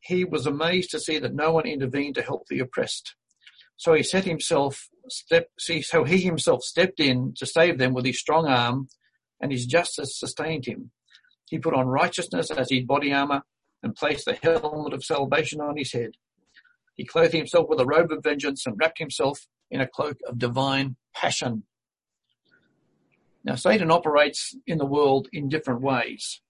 He 0.00 0.24
was 0.24 0.46
amazed 0.46 0.90
to 0.92 1.00
see 1.00 1.18
that 1.18 1.34
no 1.34 1.52
one 1.52 1.66
intervened 1.66 2.14
to 2.14 2.22
help 2.22 2.46
the 2.48 2.60
oppressed. 2.60 3.14
So 3.76 3.92
he 3.92 4.02
set 4.02 4.24
himself 4.24 4.88
step, 5.10 5.50
see, 5.60 5.82
so 5.82 6.04
he 6.04 6.22
himself 6.22 6.62
stepped 6.62 6.98
in 6.98 7.34
to 7.36 7.44
save 7.44 7.76
them 7.76 7.92
with 7.92 8.06
his 8.06 8.18
strong 8.18 8.46
arm, 8.46 8.88
and 9.38 9.52
his 9.52 9.66
justice 9.66 10.18
sustained 10.18 10.64
him. 10.64 10.92
He 11.44 11.58
put 11.58 11.74
on 11.74 11.88
righteousness 11.88 12.50
as 12.50 12.70
his 12.70 12.84
body 12.84 13.12
armor 13.12 13.42
and 13.82 13.94
placed 13.94 14.24
the 14.24 14.38
helmet 14.42 14.94
of 14.94 15.04
salvation 15.04 15.60
on 15.60 15.76
his 15.76 15.92
head. 15.92 16.12
He 16.96 17.04
clothed 17.04 17.34
himself 17.34 17.68
with 17.68 17.80
a 17.80 17.86
robe 17.86 18.10
of 18.10 18.22
vengeance 18.22 18.66
and 18.66 18.76
wrapped 18.78 18.98
himself 18.98 19.46
in 19.70 19.80
a 19.80 19.86
cloak 19.86 20.18
of 20.26 20.38
divine 20.38 20.96
passion. 21.14 21.64
Now, 23.44 23.54
Satan 23.54 23.90
operates 23.90 24.56
in 24.66 24.78
the 24.78 24.86
world 24.86 25.28
in 25.32 25.48
different 25.48 25.82
ways. 25.82 26.40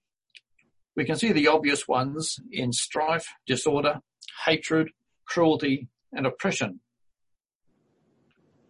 We 0.95 1.05
can 1.05 1.17
see 1.17 1.33
the 1.33 1.49
obvious 1.49 1.87
ones 1.87 2.39
in 2.51 2.73
strife, 2.73 3.27
disorder, 3.47 4.01
hatred, 4.47 4.91
cruelty, 5.27 5.89
and 6.13 6.27
oppression. 6.27 6.81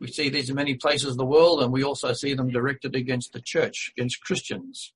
We 0.00 0.08
see 0.08 0.28
these 0.28 0.50
in 0.50 0.56
many 0.56 0.74
places 0.74 1.10
of 1.10 1.16
the 1.18 1.24
world, 1.24 1.62
and 1.62 1.72
we 1.72 1.84
also 1.84 2.12
see 2.12 2.34
them 2.34 2.50
directed 2.50 2.96
against 2.96 3.32
the 3.32 3.40
church, 3.40 3.92
against 3.96 4.20
Christians. 4.22 4.92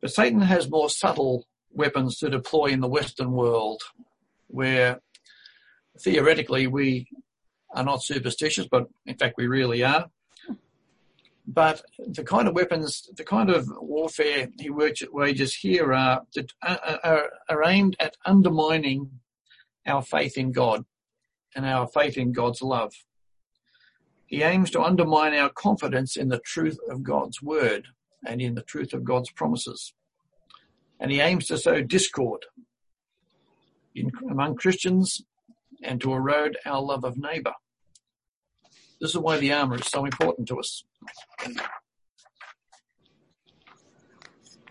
But 0.00 0.12
Satan 0.12 0.40
has 0.40 0.68
more 0.68 0.90
subtle 0.90 1.46
weapons 1.70 2.18
to 2.18 2.28
deploy 2.28 2.66
in 2.66 2.80
the 2.80 2.88
Western 2.88 3.32
world, 3.32 3.82
where 4.48 5.00
theoretically 5.98 6.66
we 6.66 7.08
are 7.74 7.84
not 7.84 8.02
superstitious, 8.02 8.66
but 8.70 8.88
in 9.06 9.16
fact 9.16 9.34
we 9.36 9.46
really 9.46 9.82
are. 9.82 10.10
But 11.46 11.82
the 11.98 12.22
kind 12.22 12.46
of 12.46 12.54
weapons, 12.54 13.10
the 13.16 13.24
kind 13.24 13.50
of 13.50 13.66
warfare 13.80 14.48
he 14.58 14.70
works 14.70 15.02
at 15.02 15.12
wages 15.12 15.54
here 15.54 15.92
are, 15.92 16.22
are, 16.62 17.30
are 17.48 17.64
aimed 17.64 17.96
at 17.98 18.16
undermining 18.24 19.10
our 19.86 20.02
faith 20.02 20.38
in 20.38 20.52
God 20.52 20.84
and 21.56 21.66
our 21.66 21.88
faith 21.88 22.16
in 22.16 22.32
God's 22.32 22.62
love. 22.62 22.92
He 24.26 24.42
aims 24.42 24.70
to 24.70 24.82
undermine 24.82 25.34
our 25.34 25.50
confidence 25.50 26.16
in 26.16 26.28
the 26.28 26.38
truth 26.38 26.78
of 26.88 27.02
God's 27.02 27.42
word 27.42 27.88
and 28.24 28.40
in 28.40 28.54
the 28.54 28.62
truth 28.62 28.92
of 28.92 29.02
God's 29.02 29.30
promises. 29.32 29.92
And 31.00 31.10
he 31.10 31.20
aims 31.20 31.46
to 31.48 31.58
sow 31.58 31.82
discord 31.82 32.44
in, 33.94 34.12
among 34.30 34.54
Christians 34.54 35.22
and 35.82 36.00
to 36.00 36.12
erode 36.12 36.56
our 36.66 36.80
love 36.80 37.04
of 37.04 37.16
neighbour. 37.16 37.54
This 39.00 39.10
is 39.10 39.18
why 39.18 39.38
the 39.38 39.52
armour 39.52 39.76
is 39.76 39.86
so 39.86 40.04
important 40.04 40.46
to 40.48 40.58
us. 40.58 40.84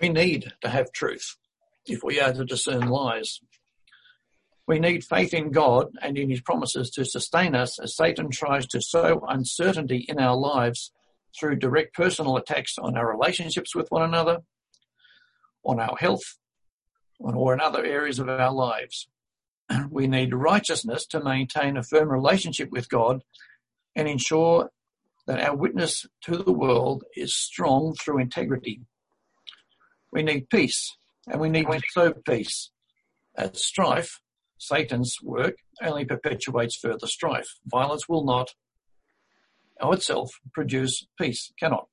We 0.01 0.09
need 0.09 0.53
to 0.61 0.69
have 0.69 0.91
truth 0.91 1.35
if 1.85 2.03
we 2.03 2.19
are 2.19 2.31
to 2.31 2.45
discern 2.45 2.87
lies. 2.87 3.39
We 4.67 4.79
need 4.79 5.03
faith 5.03 5.33
in 5.33 5.51
God 5.51 5.87
and 6.01 6.15
in 6.17 6.29
his 6.29 6.41
promises 6.41 6.91
to 6.91 7.03
sustain 7.03 7.55
us 7.55 7.79
as 7.79 7.95
Satan 7.95 8.29
tries 8.29 8.67
to 8.67 8.81
sow 8.81 9.25
uncertainty 9.27 10.05
in 10.07 10.19
our 10.19 10.37
lives 10.37 10.91
through 11.37 11.55
direct 11.55 11.95
personal 11.95 12.37
attacks 12.37 12.77
on 12.77 12.95
our 12.95 13.09
relationships 13.09 13.75
with 13.75 13.89
one 13.89 14.03
another, 14.03 14.39
on 15.63 15.79
our 15.79 15.97
health, 15.97 16.37
or 17.19 17.53
in 17.53 17.59
other 17.59 17.83
areas 17.83 18.19
of 18.19 18.29
our 18.29 18.53
lives. 18.53 19.07
We 19.89 20.07
need 20.07 20.33
righteousness 20.33 21.05
to 21.07 21.23
maintain 21.23 21.77
a 21.77 21.83
firm 21.83 22.09
relationship 22.09 22.69
with 22.71 22.89
God 22.89 23.21
and 23.95 24.07
ensure 24.07 24.71
that 25.27 25.41
our 25.41 25.55
witness 25.55 26.05
to 26.23 26.37
the 26.37 26.51
world 26.51 27.03
is 27.15 27.35
strong 27.35 27.93
through 27.93 28.19
integrity. 28.19 28.81
We 30.11 30.23
need 30.23 30.49
peace, 30.49 30.95
and 31.27 31.39
we 31.39 31.49
need 31.49 31.67
to 31.67 31.81
sow 31.91 32.13
peace. 32.13 32.71
As 33.35 33.63
strife, 33.63 34.21
Satan's 34.57 35.17
work, 35.21 35.55
only 35.83 36.05
perpetuates 36.05 36.77
further 36.77 37.07
strife. 37.07 37.47
Violence 37.65 38.09
will 38.09 38.25
not, 38.25 38.55
of 39.79 39.93
itself, 39.93 40.31
produce 40.53 41.05
peace, 41.19 41.51
cannot. 41.59 41.87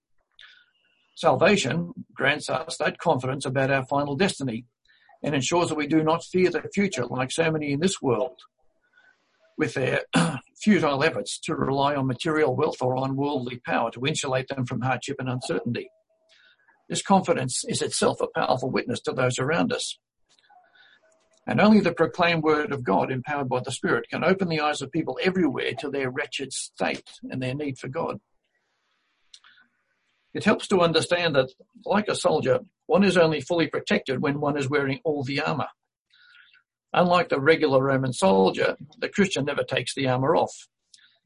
Salvation 1.15 1.93
grants 2.15 2.51
us 2.51 2.77
that 2.79 2.99
confidence 2.99 3.47
about 3.47 3.71
our 3.71 3.85
final 3.87 4.17
destiny 4.17 4.65
and 5.27 5.35
ensures 5.35 5.69
that 5.69 5.75
we 5.75 5.89
do 5.89 6.05
not 6.05 6.25
fear 6.25 6.49
the 6.51 6.63
future 6.73 7.05
like 7.05 7.33
so 7.33 7.51
many 7.51 7.73
in 7.73 7.81
this 7.81 8.01
world 8.01 8.39
with 9.59 9.75
their 9.75 10.03
futile 10.63 11.03
efforts 11.03 11.41
to 11.41 11.57
rely 11.57 11.97
on 11.97 12.07
material 12.07 12.55
wealth 12.55 12.81
or 12.81 12.97
on 12.97 13.17
worldly 13.17 13.61
power 13.67 13.91
to 13.91 14.07
insulate 14.07 14.47
them 14.49 14.65
from 14.65 14.83
hardship 14.83 15.17
and 15.19 15.29
uncertainty. 15.29 15.91
This 16.89 17.03
confidence 17.03 17.65
is 17.69 17.83
itself 17.83 18.21
a 18.21 18.29
powerful 18.29 18.71
witness 18.71 19.01
to 19.01 19.13
those 19.13 19.41
around 19.41 19.73
us. 19.73 19.99
And 21.45 21.61
only 21.61 21.81
the 21.81 21.93
proclaimed 21.93 22.45
word 22.45 22.73
of 22.73 22.85
God, 22.85 23.11
empowered 23.11 23.49
by 23.49 23.61
the 23.61 23.73
Spirit, 23.73 24.09
can 24.09 24.23
open 24.23 24.49
the 24.49 24.61
eyes 24.61 24.81
of 24.81 24.93
people 24.93 25.19
everywhere 25.21 25.73
to 25.81 25.91
their 25.91 26.11
wretched 26.11 26.53
state 26.53 27.11
and 27.29 27.43
their 27.43 27.55
need 27.55 27.79
for 27.79 27.89
God. 27.89 28.21
It 30.37 30.45
helps 30.45 30.69
to 30.69 30.83
understand 30.83 31.35
that, 31.35 31.49
like 31.87 32.09
a 32.09 32.15
soldier, 32.15 32.61
one 32.85 33.05
is 33.05 33.17
only 33.17 33.41
fully 33.41 33.69
protected 33.69 34.21
when 34.21 34.39
one 34.39 34.59
is 34.59 34.69
wearing 34.69 35.01
all 35.03 35.25
the 35.25 35.41
armour. 35.41 35.69
Unlike 36.93 37.31
the 37.31 37.41
regular 37.41 37.83
Roman 37.83 38.13
soldier, 38.13 38.77
the 38.99 39.09
Christian 39.09 39.47
never 39.47 39.65
takes 39.65 39.95
the 39.95 40.07
armour 40.07 40.37
off, 40.37 40.69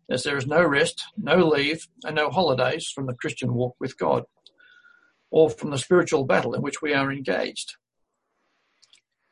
as 0.08 0.22
there 0.22 0.36
is 0.36 0.46
no 0.46 0.64
rest, 0.64 1.02
no 1.16 1.38
leave, 1.38 1.88
and 2.04 2.14
no 2.14 2.30
holidays 2.30 2.88
from 2.88 3.06
the 3.06 3.14
Christian 3.14 3.52
walk 3.52 3.74
with 3.80 3.98
God 3.98 4.26
or 5.32 5.50
from 5.50 5.70
the 5.70 5.78
spiritual 5.78 6.24
battle 6.24 6.54
in 6.54 6.62
which 6.62 6.80
we 6.80 6.94
are 6.94 7.10
engaged. 7.10 7.74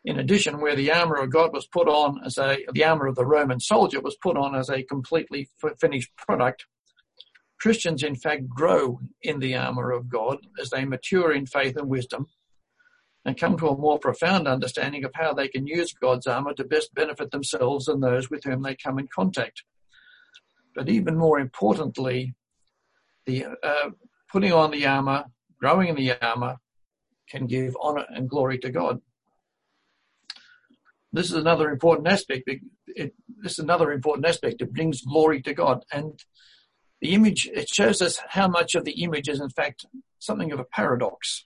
In 0.05 0.19
addition, 0.19 0.61
where 0.61 0.75
the 0.75 0.91
armor 0.91 1.23
of 1.23 1.31
God 1.31 1.53
was 1.53 1.69
put 1.69 1.87
on 1.87 2.21
as 2.25 2.37
a, 2.37 2.59
the 2.73 2.83
armor 2.83 3.07
of 3.07 3.15
the 3.15 3.25
Roman 3.25 3.61
soldier 3.61 4.01
was 4.01 4.17
put 4.21 4.37
on 4.37 4.57
as 4.57 4.71
a 4.71 4.83
completely 4.83 5.49
finished 5.81 6.11
product, 6.17 6.67
Christians 7.61 8.03
in 8.03 8.15
fact 8.15 8.49
grow 8.49 9.01
in 9.23 9.41
the 9.41 9.57
armor 9.57 9.91
of 9.91 10.09
God 10.09 10.39
as 10.61 10.71
they 10.71 10.85
mature 10.85 11.33
in 11.33 11.47
faith 11.47 11.77
and 11.77 11.89
wisdom 11.89 12.27
and 13.25 13.39
come 13.39 13.57
to 13.59 13.69
a 13.69 13.77
more 13.77 13.99
profound 13.99 14.47
understanding 14.49 15.05
of 15.05 15.11
how 15.15 15.35
they 15.35 15.49
can 15.49 15.67
use 15.67 15.93
God's 15.93 16.27
armor 16.27 16.55
to 16.55 16.65
best 16.65 16.95
benefit 16.95 17.31
themselves 17.31 17.89
and 17.89 18.03
those 18.03 18.31
with 18.31 18.45
whom 18.45 18.63
they 18.63 18.77
come 18.77 18.99
in 18.99 19.09
contact. 19.15 19.65
But 20.75 20.89
even 20.89 21.17
more 21.17 21.39
importantly, 21.39 22.35
the 23.27 23.47
uh, 23.63 23.91
putting 24.33 24.53
on 24.53 24.71
the 24.71 24.87
armor 24.87 25.25
growing 25.61 25.89
in 25.89 25.97
the 25.97 26.13
armor 26.25 26.57
can 27.29 27.47
give 27.47 27.77
honor 27.83 28.07
and 28.09 28.31
glory 28.31 28.59
to 28.61 28.71
God. 28.71 29.01
This 31.13 31.27
is 31.27 31.35
another 31.35 31.71
important 31.71 32.09
aspect. 32.09 32.49
It, 32.87 33.15
this 33.43 33.53
is 33.53 33.59
another 33.59 33.93
important 33.93 34.27
aspect. 34.27 34.63
It 34.63 34.73
brings 34.73 35.03
glory 35.03 35.43
to 35.43 35.55
God. 35.55 35.85
And 35.93 36.19
the 37.01 37.15
image, 37.15 37.49
it 37.53 37.69
shows 37.69 38.03
us 38.03 38.21
how 38.29 38.49
much 38.49 38.75
of 38.75 38.85
the 38.85 39.03
image 39.03 39.29
is 39.29 39.41
in 39.41 39.51
fact 39.51 39.87
something 40.19 40.53
of 40.53 40.59
a 40.59 40.65
paradox. 40.65 41.45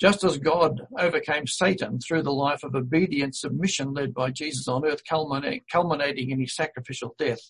Just 0.00 0.22
as 0.22 0.38
God 0.38 0.86
overcame 0.96 1.48
Satan 1.48 1.98
through 1.98 2.22
the 2.22 2.32
life 2.32 2.62
of 2.62 2.76
obedient 2.76 3.34
submission 3.34 3.94
led 3.94 4.14
by 4.14 4.30
Jesus 4.30 4.68
on 4.68 4.86
earth, 4.86 5.02
culminating 5.04 6.30
in 6.30 6.40
his 6.40 6.54
sacrificial 6.54 7.16
death, 7.18 7.40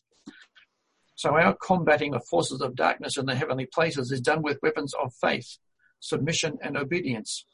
so 1.19 1.31
our 1.31 1.57
combating 1.61 2.15
of 2.15 2.25
forces 2.27 2.61
of 2.61 2.77
darkness 2.77 3.19
in 3.19 3.27
the 3.27 3.35
heavenly 3.35 3.67
places 3.67 4.13
is 4.13 4.21
done 4.21 4.41
with 4.41 4.63
weapons 4.63 4.95
of 4.95 5.13
faith, 5.21 5.59
submission, 5.99 6.59
and 6.63 6.77
obedience. 6.77 7.45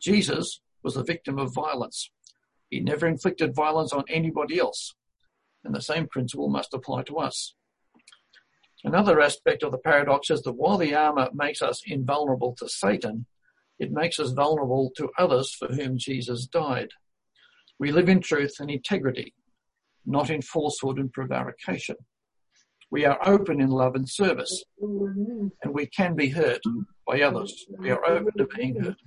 Jesus 0.00 0.60
was 0.84 0.96
a 0.96 1.02
victim 1.02 1.36
of 1.36 1.52
violence. 1.52 2.08
He 2.70 2.78
never 2.78 3.08
inflicted 3.08 3.52
violence 3.52 3.92
on 3.92 4.04
anybody 4.08 4.60
else. 4.60 4.94
And 5.64 5.74
the 5.74 5.82
same 5.82 6.06
principle 6.06 6.48
must 6.48 6.72
apply 6.72 7.02
to 7.04 7.16
us. 7.16 7.54
Another 8.84 9.20
aspect 9.20 9.62
of 9.62 9.72
the 9.72 9.78
paradox 9.78 10.30
is 10.30 10.42
that 10.42 10.52
while 10.52 10.76
the 10.76 10.94
armor 10.94 11.30
makes 11.32 11.62
us 11.62 11.82
invulnerable 11.86 12.54
to 12.58 12.68
Satan, 12.68 13.26
it 13.78 13.90
makes 13.90 14.20
us 14.20 14.32
vulnerable 14.32 14.92
to 14.96 15.10
others 15.18 15.54
for 15.54 15.68
whom 15.68 15.96
Jesus 15.96 16.46
died. 16.46 16.90
We 17.78 17.90
live 17.90 18.08
in 18.10 18.20
truth 18.20 18.56
and 18.60 18.70
integrity, 18.70 19.34
not 20.04 20.28
in 20.30 20.42
falsehood 20.42 20.98
and 20.98 21.12
prevarication. 21.12 21.96
We 22.90 23.06
are 23.06 23.18
open 23.26 23.60
in 23.60 23.70
love 23.70 23.94
and 23.96 24.08
service, 24.08 24.62
and 24.80 25.50
we 25.72 25.86
can 25.86 26.14
be 26.14 26.28
hurt 26.28 26.60
by 27.06 27.22
others. 27.22 27.64
We 27.78 27.90
are 27.90 28.04
open 28.06 28.32
to 28.36 28.46
being 28.46 28.80
hurt. 28.80 28.98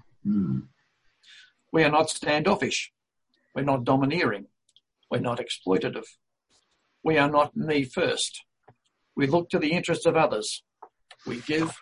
We 1.71 1.83
are 1.83 1.91
not 1.91 2.09
standoffish. 2.09 2.91
We're 3.55 3.61
not 3.63 3.83
domineering. 3.83 4.47
We're 5.09 5.19
not 5.19 5.39
exploitative. 5.39 6.05
We 7.03 7.17
are 7.17 7.29
not 7.29 7.55
me 7.55 7.83
first. 7.83 8.43
We 9.17 9.25
look 9.25 9.49
to 9.49 9.59
the 9.59 9.71
interests 9.71 10.05
of 10.05 10.15
others. 10.15 10.61
We 11.25 11.41
give. 11.41 11.75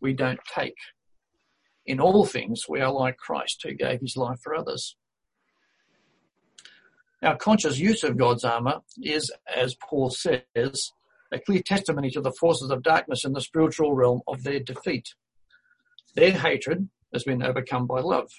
We 0.00 0.12
don't 0.12 0.40
take. 0.52 0.76
In 1.86 2.00
all 2.00 2.26
things, 2.26 2.64
we 2.68 2.80
are 2.80 2.90
like 2.90 3.16
Christ 3.16 3.62
who 3.62 3.74
gave 3.74 4.00
his 4.00 4.16
life 4.16 4.40
for 4.42 4.56
others. 4.56 4.96
Our 7.22 7.36
conscious 7.36 7.78
use 7.78 8.02
of 8.02 8.18
God's 8.18 8.44
armour 8.44 8.80
is, 9.00 9.30
as 9.54 9.76
Paul 9.76 10.10
says, 10.10 10.42
a 10.56 11.38
clear 11.38 11.62
testimony 11.62 12.10
to 12.10 12.20
the 12.20 12.32
forces 12.32 12.70
of 12.70 12.82
darkness 12.82 13.24
in 13.24 13.32
the 13.34 13.40
spiritual 13.40 13.94
realm 13.94 14.22
of 14.26 14.42
their 14.42 14.58
defeat. 14.58 15.14
Their 16.16 16.32
hatred 16.32 16.88
has 17.12 17.22
been 17.22 17.42
overcome 17.42 17.86
by 17.86 18.00
love. 18.00 18.30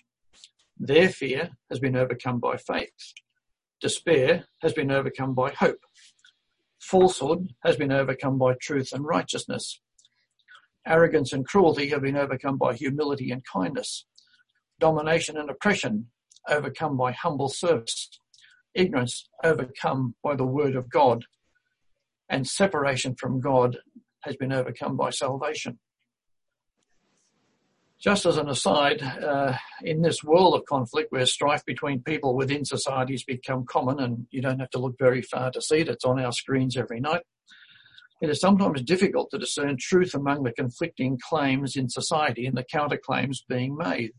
Their 0.78 1.08
fear 1.08 1.52
has 1.69 1.80
been 1.80 1.95
overcome 1.95 2.41
by 2.41 2.58
faith. 2.58 3.13
Despair 3.80 4.45
has 4.62 4.74
been 4.74 4.91
overcome 4.91 5.34
by 5.34 5.52
hope. 5.52 5.80
Falsehood 6.86 7.56
has 7.63 7.78
been 7.78 7.91
overcome 7.91 8.38
by 8.38 8.54
truth 8.62 8.93
and 8.93 9.04
righteousness. 9.04 9.82
Arrogance 10.86 11.34
and 11.34 11.43
cruelty 11.43 11.89
have 11.89 12.04
been 12.04 12.15
overcome 12.15 12.60
by 12.60 12.76
humility 12.76 13.32
and 13.32 13.41
kindness. 13.52 14.06
Domination 14.80 15.36
and 15.36 15.50
oppression 15.50 16.12
overcome 16.48 16.95
by 16.95 17.12
humble 17.12 17.50
service. 17.50 18.08
Ignorance 18.76 19.28
overcome 19.43 20.13
by 20.24 20.36
the 20.36 20.45
word 20.45 20.76
of 20.76 20.88
God 20.91 21.26
and 22.30 22.48
separation 22.48 23.15
from 23.15 23.41
God 23.41 23.78
has 24.21 24.36
been 24.36 24.54
overcome 24.54 24.95
by 24.95 25.10
salvation. 25.10 25.80
Just 28.00 28.26
as 28.26 28.38
an 28.38 28.50
aside, 28.50 29.02
uh, 29.02 29.58
in 29.82 30.02
this 30.02 30.24
world 30.24 30.54
of 30.54 30.66
conflict 30.66 31.12
where 31.12 31.26
strife 31.26 31.64
between 31.66 32.04
people 32.04 32.36
within 32.36 32.66
societies 32.66 33.24
become 33.24 33.66
common, 33.66 34.00
and 34.00 34.28
you 34.32 34.42
don't 34.42 34.60
have 34.60 34.70
to 34.72 34.80
look 34.80 34.96
very 35.00 35.22
far 35.22 35.50
to 35.52 35.62
see 35.62 35.78
it, 35.78 35.90
it's 35.90 36.06
on 36.06 36.20
our 36.20 36.32
screens 36.32 36.78
every 36.78 37.00
night. 37.00 37.22
It 38.22 38.30
is 38.30 38.40
sometimes 38.40 38.82
difficult 38.82 39.32
to 39.32 39.38
discern 39.38 39.78
truth 39.80 40.14
among 40.14 40.44
the 40.44 40.52
conflicting 40.52 41.20
claims 41.22 41.76
in 41.76 41.90
society 41.90 42.46
and 42.46 42.58
the 42.58 42.64
counterclaims 42.64 43.38
being 43.48 43.76
made. 43.76 44.12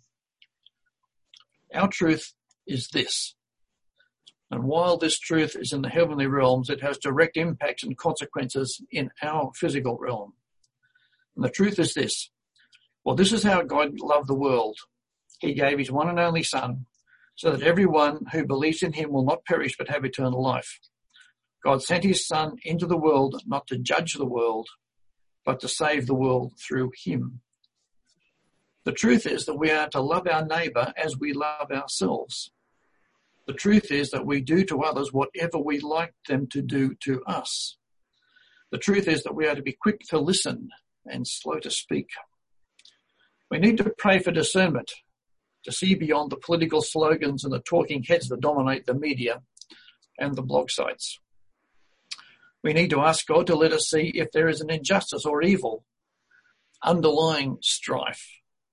Our 1.75 1.89
truth 1.89 2.33
is 2.67 2.89
this 2.89 3.37
and 4.51 4.65
while 4.65 4.97
this 4.97 5.19
truth 5.19 5.57
is 5.57 5.73
in 5.73 5.83
the 5.83 5.89
heavenly 5.89 6.27
realms, 6.27 6.71
it 6.71 6.81
has 6.81 6.99
direct 6.99 7.37
impacts 7.37 7.83
and 7.83 7.97
consequences 7.99 8.81
in 8.93 9.11
our 9.23 9.51
physical 9.55 9.99
realm. 9.99 10.35
And 11.35 11.45
the 11.45 11.51
truth 11.51 11.79
is 11.79 11.95
this. 11.95 12.31
Well, 13.07 13.15
this 13.15 13.33
is 13.33 13.45
how 13.45 13.63
God 13.63 14.01
loved 14.01 14.27
the 14.27 14.35
world. 14.35 14.77
He 15.39 15.55
gave 15.55 15.79
his 15.79 15.93
one 15.93 16.09
and 16.09 16.19
only 16.19 16.43
son 16.43 16.87
so 17.37 17.53
that 17.53 17.63
everyone 17.63 18.27
who 18.33 18.45
believes 18.45 18.83
in 18.83 18.95
him 18.95 19.13
will 19.13 19.25
not 19.25 19.45
perish 19.45 19.77
but 19.79 19.89
have 19.89 20.05
eternal 20.05 20.43
life. 20.43 20.81
God 21.63 21.85
sent 21.85 22.03
his 22.03 22.27
son 22.27 22.57
into 22.65 22.85
the 22.85 22.97
world 22.97 23.41
not 23.47 23.69
to 23.69 23.79
judge 23.79 24.15
the 24.15 24.27
world, 24.27 24.67
but 25.45 25.61
to 25.61 25.69
save 25.69 26.09
the 26.09 26.17
world 26.17 26.55
through 26.59 26.91
him. 27.05 27.43
The 28.85 28.91
truth 28.91 29.25
is 29.25 29.47
that 29.47 29.55
we 29.55 29.71
are 29.71 29.89
to 29.91 30.01
love 30.01 30.27
our 30.27 30.45
neighbour 30.45 30.93
as 30.97 31.17
we 31.17 31.33
love 31.33 31.71
ourselves. 31.71 32.51
The 33.47 33.53
truth 33.53 33.93
is 33.93 34.11
that 34.11 34.27
we 34.27 34.41
do 34.41 34.65
to 34.65 34.83
others 34.83 35.13
whatever 35.13 35.59
we 35.59 35.79
like 35.79 36.15
them 36.29 36.49
to 36.49 36.61
do 36.61 36.97
to 37.05 37.23
us. 37.25 37.77
The 38.73 38.79
truth 38.79 39.07
is 39.07 39.23
that 39.23 39.37
we 39.37 39.47
are 39.47 39.55
to 39.55 39.63
be 39.63 39.77
quick 39.81 40.01
to 40.09 40.19
listen 40.19 40.71
and 41.05 41.25
slow 41.25 41.61
to 41.61 41.71
speak. 41.71 42.09
We 43.51 43.59
need 43.59 43.77
to 43.79 43.93
pray 43.97 44.19
for 44.19 44.33
discernment, 44.33 44.93
to 45.65 45.73
see 45.73 45.95
beyond 45.95 46.31
the 46.31 46.37
political 46.37 46.83
slogans 46.83 47.45
and 47.45 47.53
the 47.53 47.61
talking 47.61 48.03
heads 48.03 48.29
that 48.29 48.41
dominate 48.41 48.87
the 48.87 48.95
media 48.95 49.43
and 50.19 50.35
the 50.35 50.43
blog 50.43 50.71
sites. 50.71 51.21
We 52.65 52.73
need 52.73 52.91
to 52.91 53.01
ask 53.01 53.27
God 53.27 53.47
to 53.47 53.55
let 53.55 53.73
us 53.73 53.89
see 53.89 54.09
if 54.15 54.33
there 54.33 54.49
is 54.49 54.61
an 54.61 54.71
injustice 54.71 55.25
or 55.25 55.43
evil, 55.43 55.85
underlying 56.83 57.59
strife, 57.63 58.27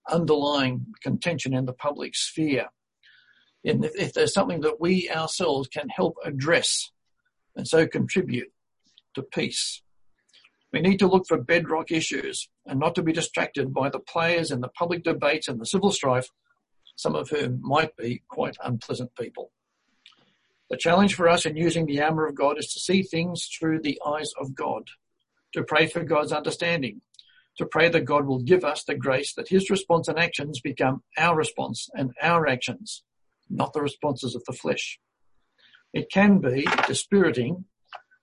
underlying 0.09 0.88
contention 1.03 1.53
in 1.53 1.65
the 1.65 1.73
public 1.73 2.15
sphere. 2.15 2.69
And 3.63 3.86
if, 3.86 3.95
if 3.95 4.13
there's 4.13 4.33
something 4.33 4.62
that 4.62 4.81
we 4.81 5.12
ourselves 5.12 5.67
can 5.67 5.89
help 5.89 6.15
address 6.25 6.89
and 7.55 7.67
so 7.67 7.86
contribute 7.86 8.51
to 9.13 9.21
peace. 9.21 9.83
We 10.73 10.81
need 10.81 10.97
to 10.99 11.07
look 11.07 11.27
for 11.27 11.38
bedrock 11.38 11.91
issues 11.91 12.49
and 12.65 12.79
not 12.79 12.95
to 12.95 13.03
be 13.03 13.13
distracted 13.13 13.71
by 13.71 13.89
the 13.89 13.99
players 13.99 14.49
in 14.49 14.59
the 14.59 14.69
public 14.69 15.03
debates 15.03 15.47
and 15.47 15.62
the 15.62 15.67
civil 15.67 15.91
strife, 15.91 16.29
some 16.95 17.13
of 17.13 17.29
whom 17.29 17.59
might 17.62 17.95
be 17.95 18.23
quite 18.27 18.57
unpleasant 18.63 19.12
people. 19.15 19.51
The 20.71 20.77
challenge 20.77 21.13
for 21.13 21.29
us 21.29 21.45
in 21.45 21.55
using 21.55 21.86
the 21.86 22.01
armour 22.01 22.25
of 22.25 22.33
God 22.33 22.57
is 22.57 22.73
to 22.73 22.79
see 22.79 23.03
things 23.03 23.47
through 23.47 23.81
the 23.81 24.01
eyes 24.03 24.31
of 24.41 24.55
God, 24.55 24.88
to 25.53 25.63
pray 25.63 25.86
for 25.86 26.03
God's 26.03 26.31
understanding, 26.31 27.01
to 27.59 27.67
pray 27.67 27.89
that 27.89 28.05
God 28.05 28.25
will 28.25 28.41
give 28.41 28.63
us 28.63 28.83
the 28.83 28.95
grace 28.95 29.36
that 29.36 29.49
His 29.49 29.69
response 29.69 30.07
and 30.07 30.17
actions 30.17 30.59
become 30.59 31.03
our 31.19 31.36
response 31.36 31.88
and 31.93 32.13
our 32.19 32.47
actions, 32.47 33.03
not 33.47 33.73
the 33.73 33.81
responses 33.81 34.33
of 34.33 34.43
the 34.45 34.53
flesh. 34.53 34.99
It 35.93 36.09
can 36.12 36.39
be 36.39 36.65
dispiriting 36.88 37.65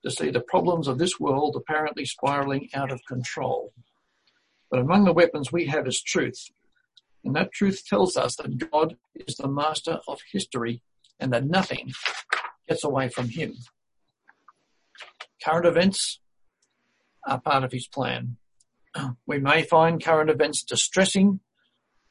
to 0.04 0.10
see 0.10 0.30
the 0.30 0.40
problems 0.40 0.88
of 0.88 0.98
this 0.98 1.20
world 1.20 1.56
apparently 1.56 2.04
spiraling 2.04 2.68
out 2.74 2.90
of 2.90 3.00
control. 3.06 3.72
But 4.70 4.80
among 4.80 5.04
the 5.04 5.12
weapons 5.12 5.52
we 5.52 5.66
have 5.66 5.86
is 5.86 6.02
truth. 6.02 6.50
And 7.24 7.34
that 7.36 7.52
truth 7.52 7.84
tells 7.86 8.16
us 8.16 8.36
that 8.36 8.70
God 8.70 8.96
is 9.14 9.36
the 9.36 9.48
master 9.48 9.98
of 10.08 10.20
history 10.32 10.82
and 11.18 11.32
that 11.32 11.44
nothing 11.44 11.92
gets 12.68 12.84
away 12.84 13.08
from 13.08 13.28
him. 13.28 13.54
Current 15.44 15.66
events 15.66 16.20
are 17.26 17.40
part 17.40 17.64
of 17.64 17.72
his 17.72 17.86
plan. 17.86 18.36
We 19.26 19.38
may 19.38 19.62
find 19.62 20.02
current 20.02 20.30
events 20.30 20.62
distressing 20.62 21.40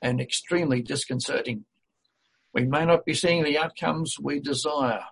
and 0.02 0.22
extremely 0.22 0.82
disconcerting. 0.82 1.66
We 2.54 2.66
may 2.66 2.86
not 2.86 3.06
be 3.06 3.14
seeing 3.14 3.44
the 3.44 3.58
outcomes 3.58 4.16
we 4.20 4.40
desire, 4.40 5.04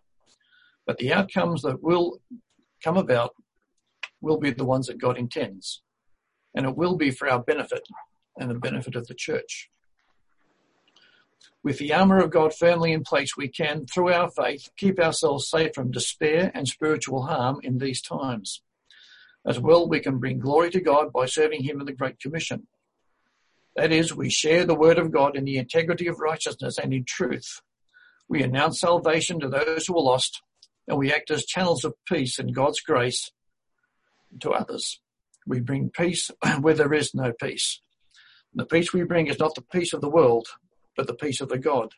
but 0.86 0.98
the 0.98 1.14
outcomes 1.14 1.62
that 1.64 1.84
will 1.84 2.22
come 2.84 2.98
about 2.98 3.36
will 4.22 4.38
be 4.38 4.52
the 4.52 4.66
ones 4.66 4.88
that 4.88 5.00
God 5.00 5.18
intends. 5.18 5.82
And 6.56 6.66
it 6.66 6.76
will 6.76 6.96
be 6.96 7.12
for 7.12 7.30
our 7.30 7.42
benefit 7.42 7.88
and 8.38 8.50
the 8.50 8.56
benefit 8.56 8.96
of 8.96 9.08
the 9.08 9.14
church. 9.14 9.70
With 11.64 11.80
the 11.80 11.94
armour 11.94 12.20
of 12.20 12.32
God 12.32 12.54
firmly 12.54 12.94
in 12.94 13.04
place, 13.04 13.36
we 13.36 13.48
can, 13.48 13.86
through 13.86 14.14
our 14.14 14.30
faith, 14.30 14.70
keep 14.78 15.00
ourselves 15.00 15.50
safe 15.50 15.74
from 15.76 15.92
despair 15.92 16.52
and 16.54 16.68
spiritual 16.68 17.24
harm 17.24 17.60
in 17.62 17.78
these 17.78 18.02
times. 18.02 18.62
As 19.46 19.60
well, 19.60 19.88
we 19.88 20.00
can 20.00 20.18
bring 20.18 20.40
glory 20.40 20.70
to 20.72 20.82
God 20.82 21.12
by 21.12 21.26
serving 21.26 21.64
Him 21.64 21.80
in 21.80 21.86
the 21.86 21.94
Great 21.94 22.20
Commission. 22.20 22.68
That 23.76 23.92
is, 23.92 24.16
we 24.16 24.30
share 24.30 24.66
the 24.66 24.76
Word 24.76 24.98
of 24.98 25.12
God 25.12 25.36
in 25.36 25.46
the 25.46 25.58
integrity 25.58 26.08
of 26.08 26.20
righteousness 26.20 26.78
and 26.78 26.94
in 26.94 27.06
truth. 27.06 27.62
We 28.28 28.44
announce 28.44 28.80
salvation 28.80 29.40
to 29.40 29.48
those 29.48 29.88
who 29.88 29.98
are 29.98 30.02
lost, 30.02 30.42
and 30.88 30.98
we 30.98 31.14
act 31.14 31.32
as 31.32 31.46
channels 31.46 31.84
of 31.84 31.94
peace 32.08 32.40
and 32.40 32.56
God's 32.56 32.80
grace 32.80 33.32
to 34.42 34.52
others. 34.52 35.00
We 35.46 35.60
bring 35.60 35.90
peace 35.90 36.32
where 36.62 36.74
there 36.74 36.94
is 36.94 37.14
no 37.14 37.34
peace. 37.40 37.82
The 38.54 38.66
peace 38.66 38.94
we 38.94 39.04
bring 39.04 39.28
is 39.28 39.40
not 39.40 39.56
the 39.56 39.62
peace 39.62 39.94
of 39.94 40.02
the 40.02 40.10
world, 40.10 40.48
but 40.96 41.08
the 41.08 41.14
peace 41.14 41.42
of 41.42 41.50
the 41.50 41.60
God, 41.60 41.94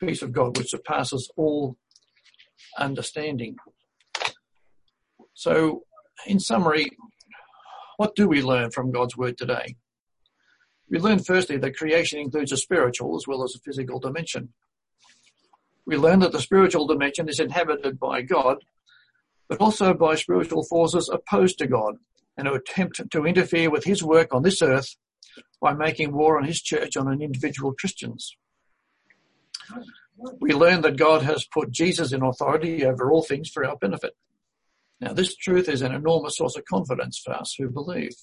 peace 0.00 0.22
of 0.22 0.32
God 0.32 0.58
which 0.58 0.70
surpasses 0.70 1.30
all 1.36 1.76
understanding. 2.78 3.56
So, 5.34 5.84
in 6.26 6.40
summary, 6.40 6.90
what 7.96 8.14
do 8.14 8.28
we 8.28 8.42
learn 8.42 8.70
from 8.70 8.92
God's 8.92 9.16
word 9.16 9.38
today? 9.38 9.76
We 10.90 10.98
learn 10.98 11.20
firstly 11.20 11.56
that 11.58 11.76
creation 11.76 12.18
includes 12.18 12.52
a 12.52 12.56
spiritual 12.56 13.16
as 13.16 13.26
well 13.26 13.42
as 13.42 13.54
a 13.54 13.60
physical 13.60 13.98
dimension. 13.98 14.52
We 15.86 15.96
learn 15.96 16.20
that 16.20 16.32
the 16.32 16.40
spiritual 16.40 16.86
dimension 16.86 17.28
is 17.28 17.40
inhabited 17.40 17.98
by 17.98 18.22
God, 18.22 18.58
but 19.48 19.60
also 19.60 19.94
by 19.94 20.14
spiritual 20.14 20.64
forces 20.64 21.10
opposed 21.12 21.58
to 21.58 21.66
God 21.66 21.96
and 22.36 22.48
who 22.48 22.54
attempt 22.54 23.00
to 23.10 23.26
interfere 23.26 23.70
with 23.70 23.84
his 23.84 24.02
work 24.02 24.32
on 24.32 24.42
this 24.42 24.62
earth 24.62 24.96
by 25.60 25.74
making 25.74 26.12
war 26.12 26.38
on 26.38 26.44
his 26.44 26.62
church 26.62 26.96
on 26.96 27.08
an 27.08 27.20
individual 27.20 27.72
Christians. 27.72 28.36
We 30.40 30.52
learn 30.52 30.82
that 30.82 30.96
God 30.96 31.22
has 31.22 31.44
put 31.44 31.70
Jesus 31.70 32.12
in 32.12 32.22
authority 32.22 32.84
over 32.84 33.10
all 33.10 33.22
things 33.22 33.50
for 33.50 33.64
our 33.64 33.76
benefit. 33.76 34.14
Now, 35.00 35.12
this 35.12 35.34
truth 35.34 35.68
is 35.68 35.82
an 35.82 35.92
enormous 35.92 36.36
source 36.36 36.56
of 36.56 36.64
confidence 36.64 37.20
for 37.24 37.34
us 37.34 37.54
who 37.58 37.68
believe. 37.68 38.14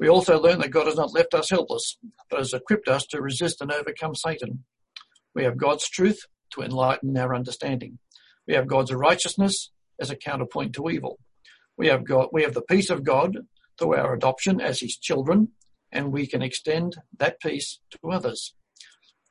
We 0.00 0.08
also 0.08 0.40
learn 0.40 0.58
that 0.60 0.70
God 0.70 0.86
has 0.86 0.96
not 0.96 1.14
left 1.14 1.32
us 1.32 1.50
helpless, 1.50 1.96
but 2.28 2.40
has 2.40 2.52
equipped 2.52 2.88
us 2.88 3.06
to 3.06 3.22
resist 3.22 3.60
and 3.60 3.70
overcome 3.70 4.16
Satan. 4.16 4.64
We 5.34 5.44
have 5.44 5.56
God's 5.56 5.88
truth 5.88 6.20
to 6.50 6.62
enlighten 6.62 7.16
our 7.16 7.34
understanding. 7.34 7.98
We 8.46 8.54
have 8.54 8.66
God's 8.66 8.92
righteousness 8.92 9.70
as 10.00 10.10
a 10.10 10.16
counterpoint 10.16 10.74
to 10.74 10.90
evil. 10.90 11.18
We 11.76 11.88
have 11.88 12.04
God, 12.04 12.28
we 12.32 12.42
have 12.42 12.54
the 12.54 12.62
peace 12.62 12.90
of 12.90 13.04
God 13.04 13.36
through 13.78 13.94
our 13.94 14.14
adoption 14.14 14.60
as 14.60 14.80
his 14.80 14.96
children, 14.96 15.48
and 15.90 16.12
we 16.12 16.26
can 16.26 16.42
extend 16.42 16.96
that 17.18 17.40
peace 17.40 17.80
to 17.90 18.10
others. 18.10 18.54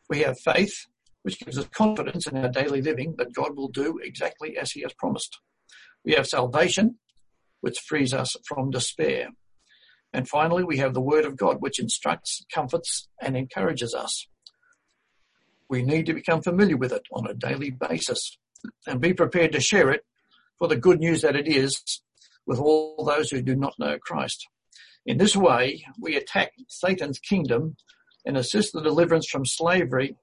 We 0.10 0.20
have 0.20 0.40
faith, 0.40 0.88
which 1.24 1.40
gives 1.40 1.58
us 1.58 1.68
confidence 1.68 2.28
in 2.28 2.36
our 2.38 2.50
daily 2.50 2.82
living 2.82 3.16
that 3.18 3.34
God 3.34 3.56
will 3.56 3.70
do 3.70 4.00
exactly 4.02 4.58
as 4.58 4.72
he 4.72 4.82
has 4.82 4.94
promised. 4.94 5.40
We 6.04 6.14
have 6.14 6.28
salvation, 6.28 6.98
which 7.62 7.80
frees 7.80 8.14
us 8.14 8.36
from 8.48 8.72
despair. 8.72 9.30
And 10.14 10.28
finally, 10.28 10.64
we 10.64 10.78
have 10.78 10.94
the 10.94 11.02
word 11.02 11.26
of 11.26 11.38
God, 11.38 11.58
which 11.60 11.80
instructs, 11.80 12.44
comforts, 12.54 13.08
and 13.22 13.38
encourages 13.38 13.94
us. 13.94 14.28
We 15.72 15.84
need 15.84 16.06
to 16.08 16.14
become 16.14 16.42
familiar 16.42 16.76
with 16.76 16.92
it 16.92 17.04
on 17.14 17.26
a 17.28 17.34
daily 17.34 17.70
basis 17.70 18.38
and 18.86 19.00
be 19.00 19.14
prepared 19.14 19.54
to 19.54 19.62
share 19.62 19.90
it 19.90 20.04
for 20.60 20.68
the 20.68 20.76
good 20.76 21.00
news 21.00 21.22
that 21.22 21.38
it 21.38 21.48
is 21.48 21.82
with 22.46 22.60
all 22.60 23.06
those 23.06 23.32
who 23.32 23.42
do 23.42 23.56
not 23.56 23.80
know 23.80 23.98
Christ. 23.98 24.46
In 25.06 25.18
this 25.18 25.34
way, 25.34 25.86
we 25.98 26.18
attack 26.18 26.52
Satan's 26.68 27.20
kingdom 27.20 27.78
and 28.26 28.36
assist 28.36 28.74
the 28.74 28.82
deliverance 28.82 29.28
from 29.28 29.46
slavery 29.46 30.18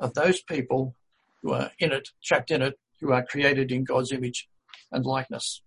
of 0.00 0.14
those 0.14 0.40
people 0.40 0.96
who 1.42 1.52
are 1.52 1.70
in 1.78 1.92
it, 1.92 2.08
trapped 2.24 2.50
in 2.50 2.62
it, 2.62 2.78
who 3.02 3.12
are 3.12 3.22
created 3.22 3.70
in 3.70 3.84
God's 3.84 4.12
image 4.12 4.48
and 4.90 5.04
likeness. 5.04 5.60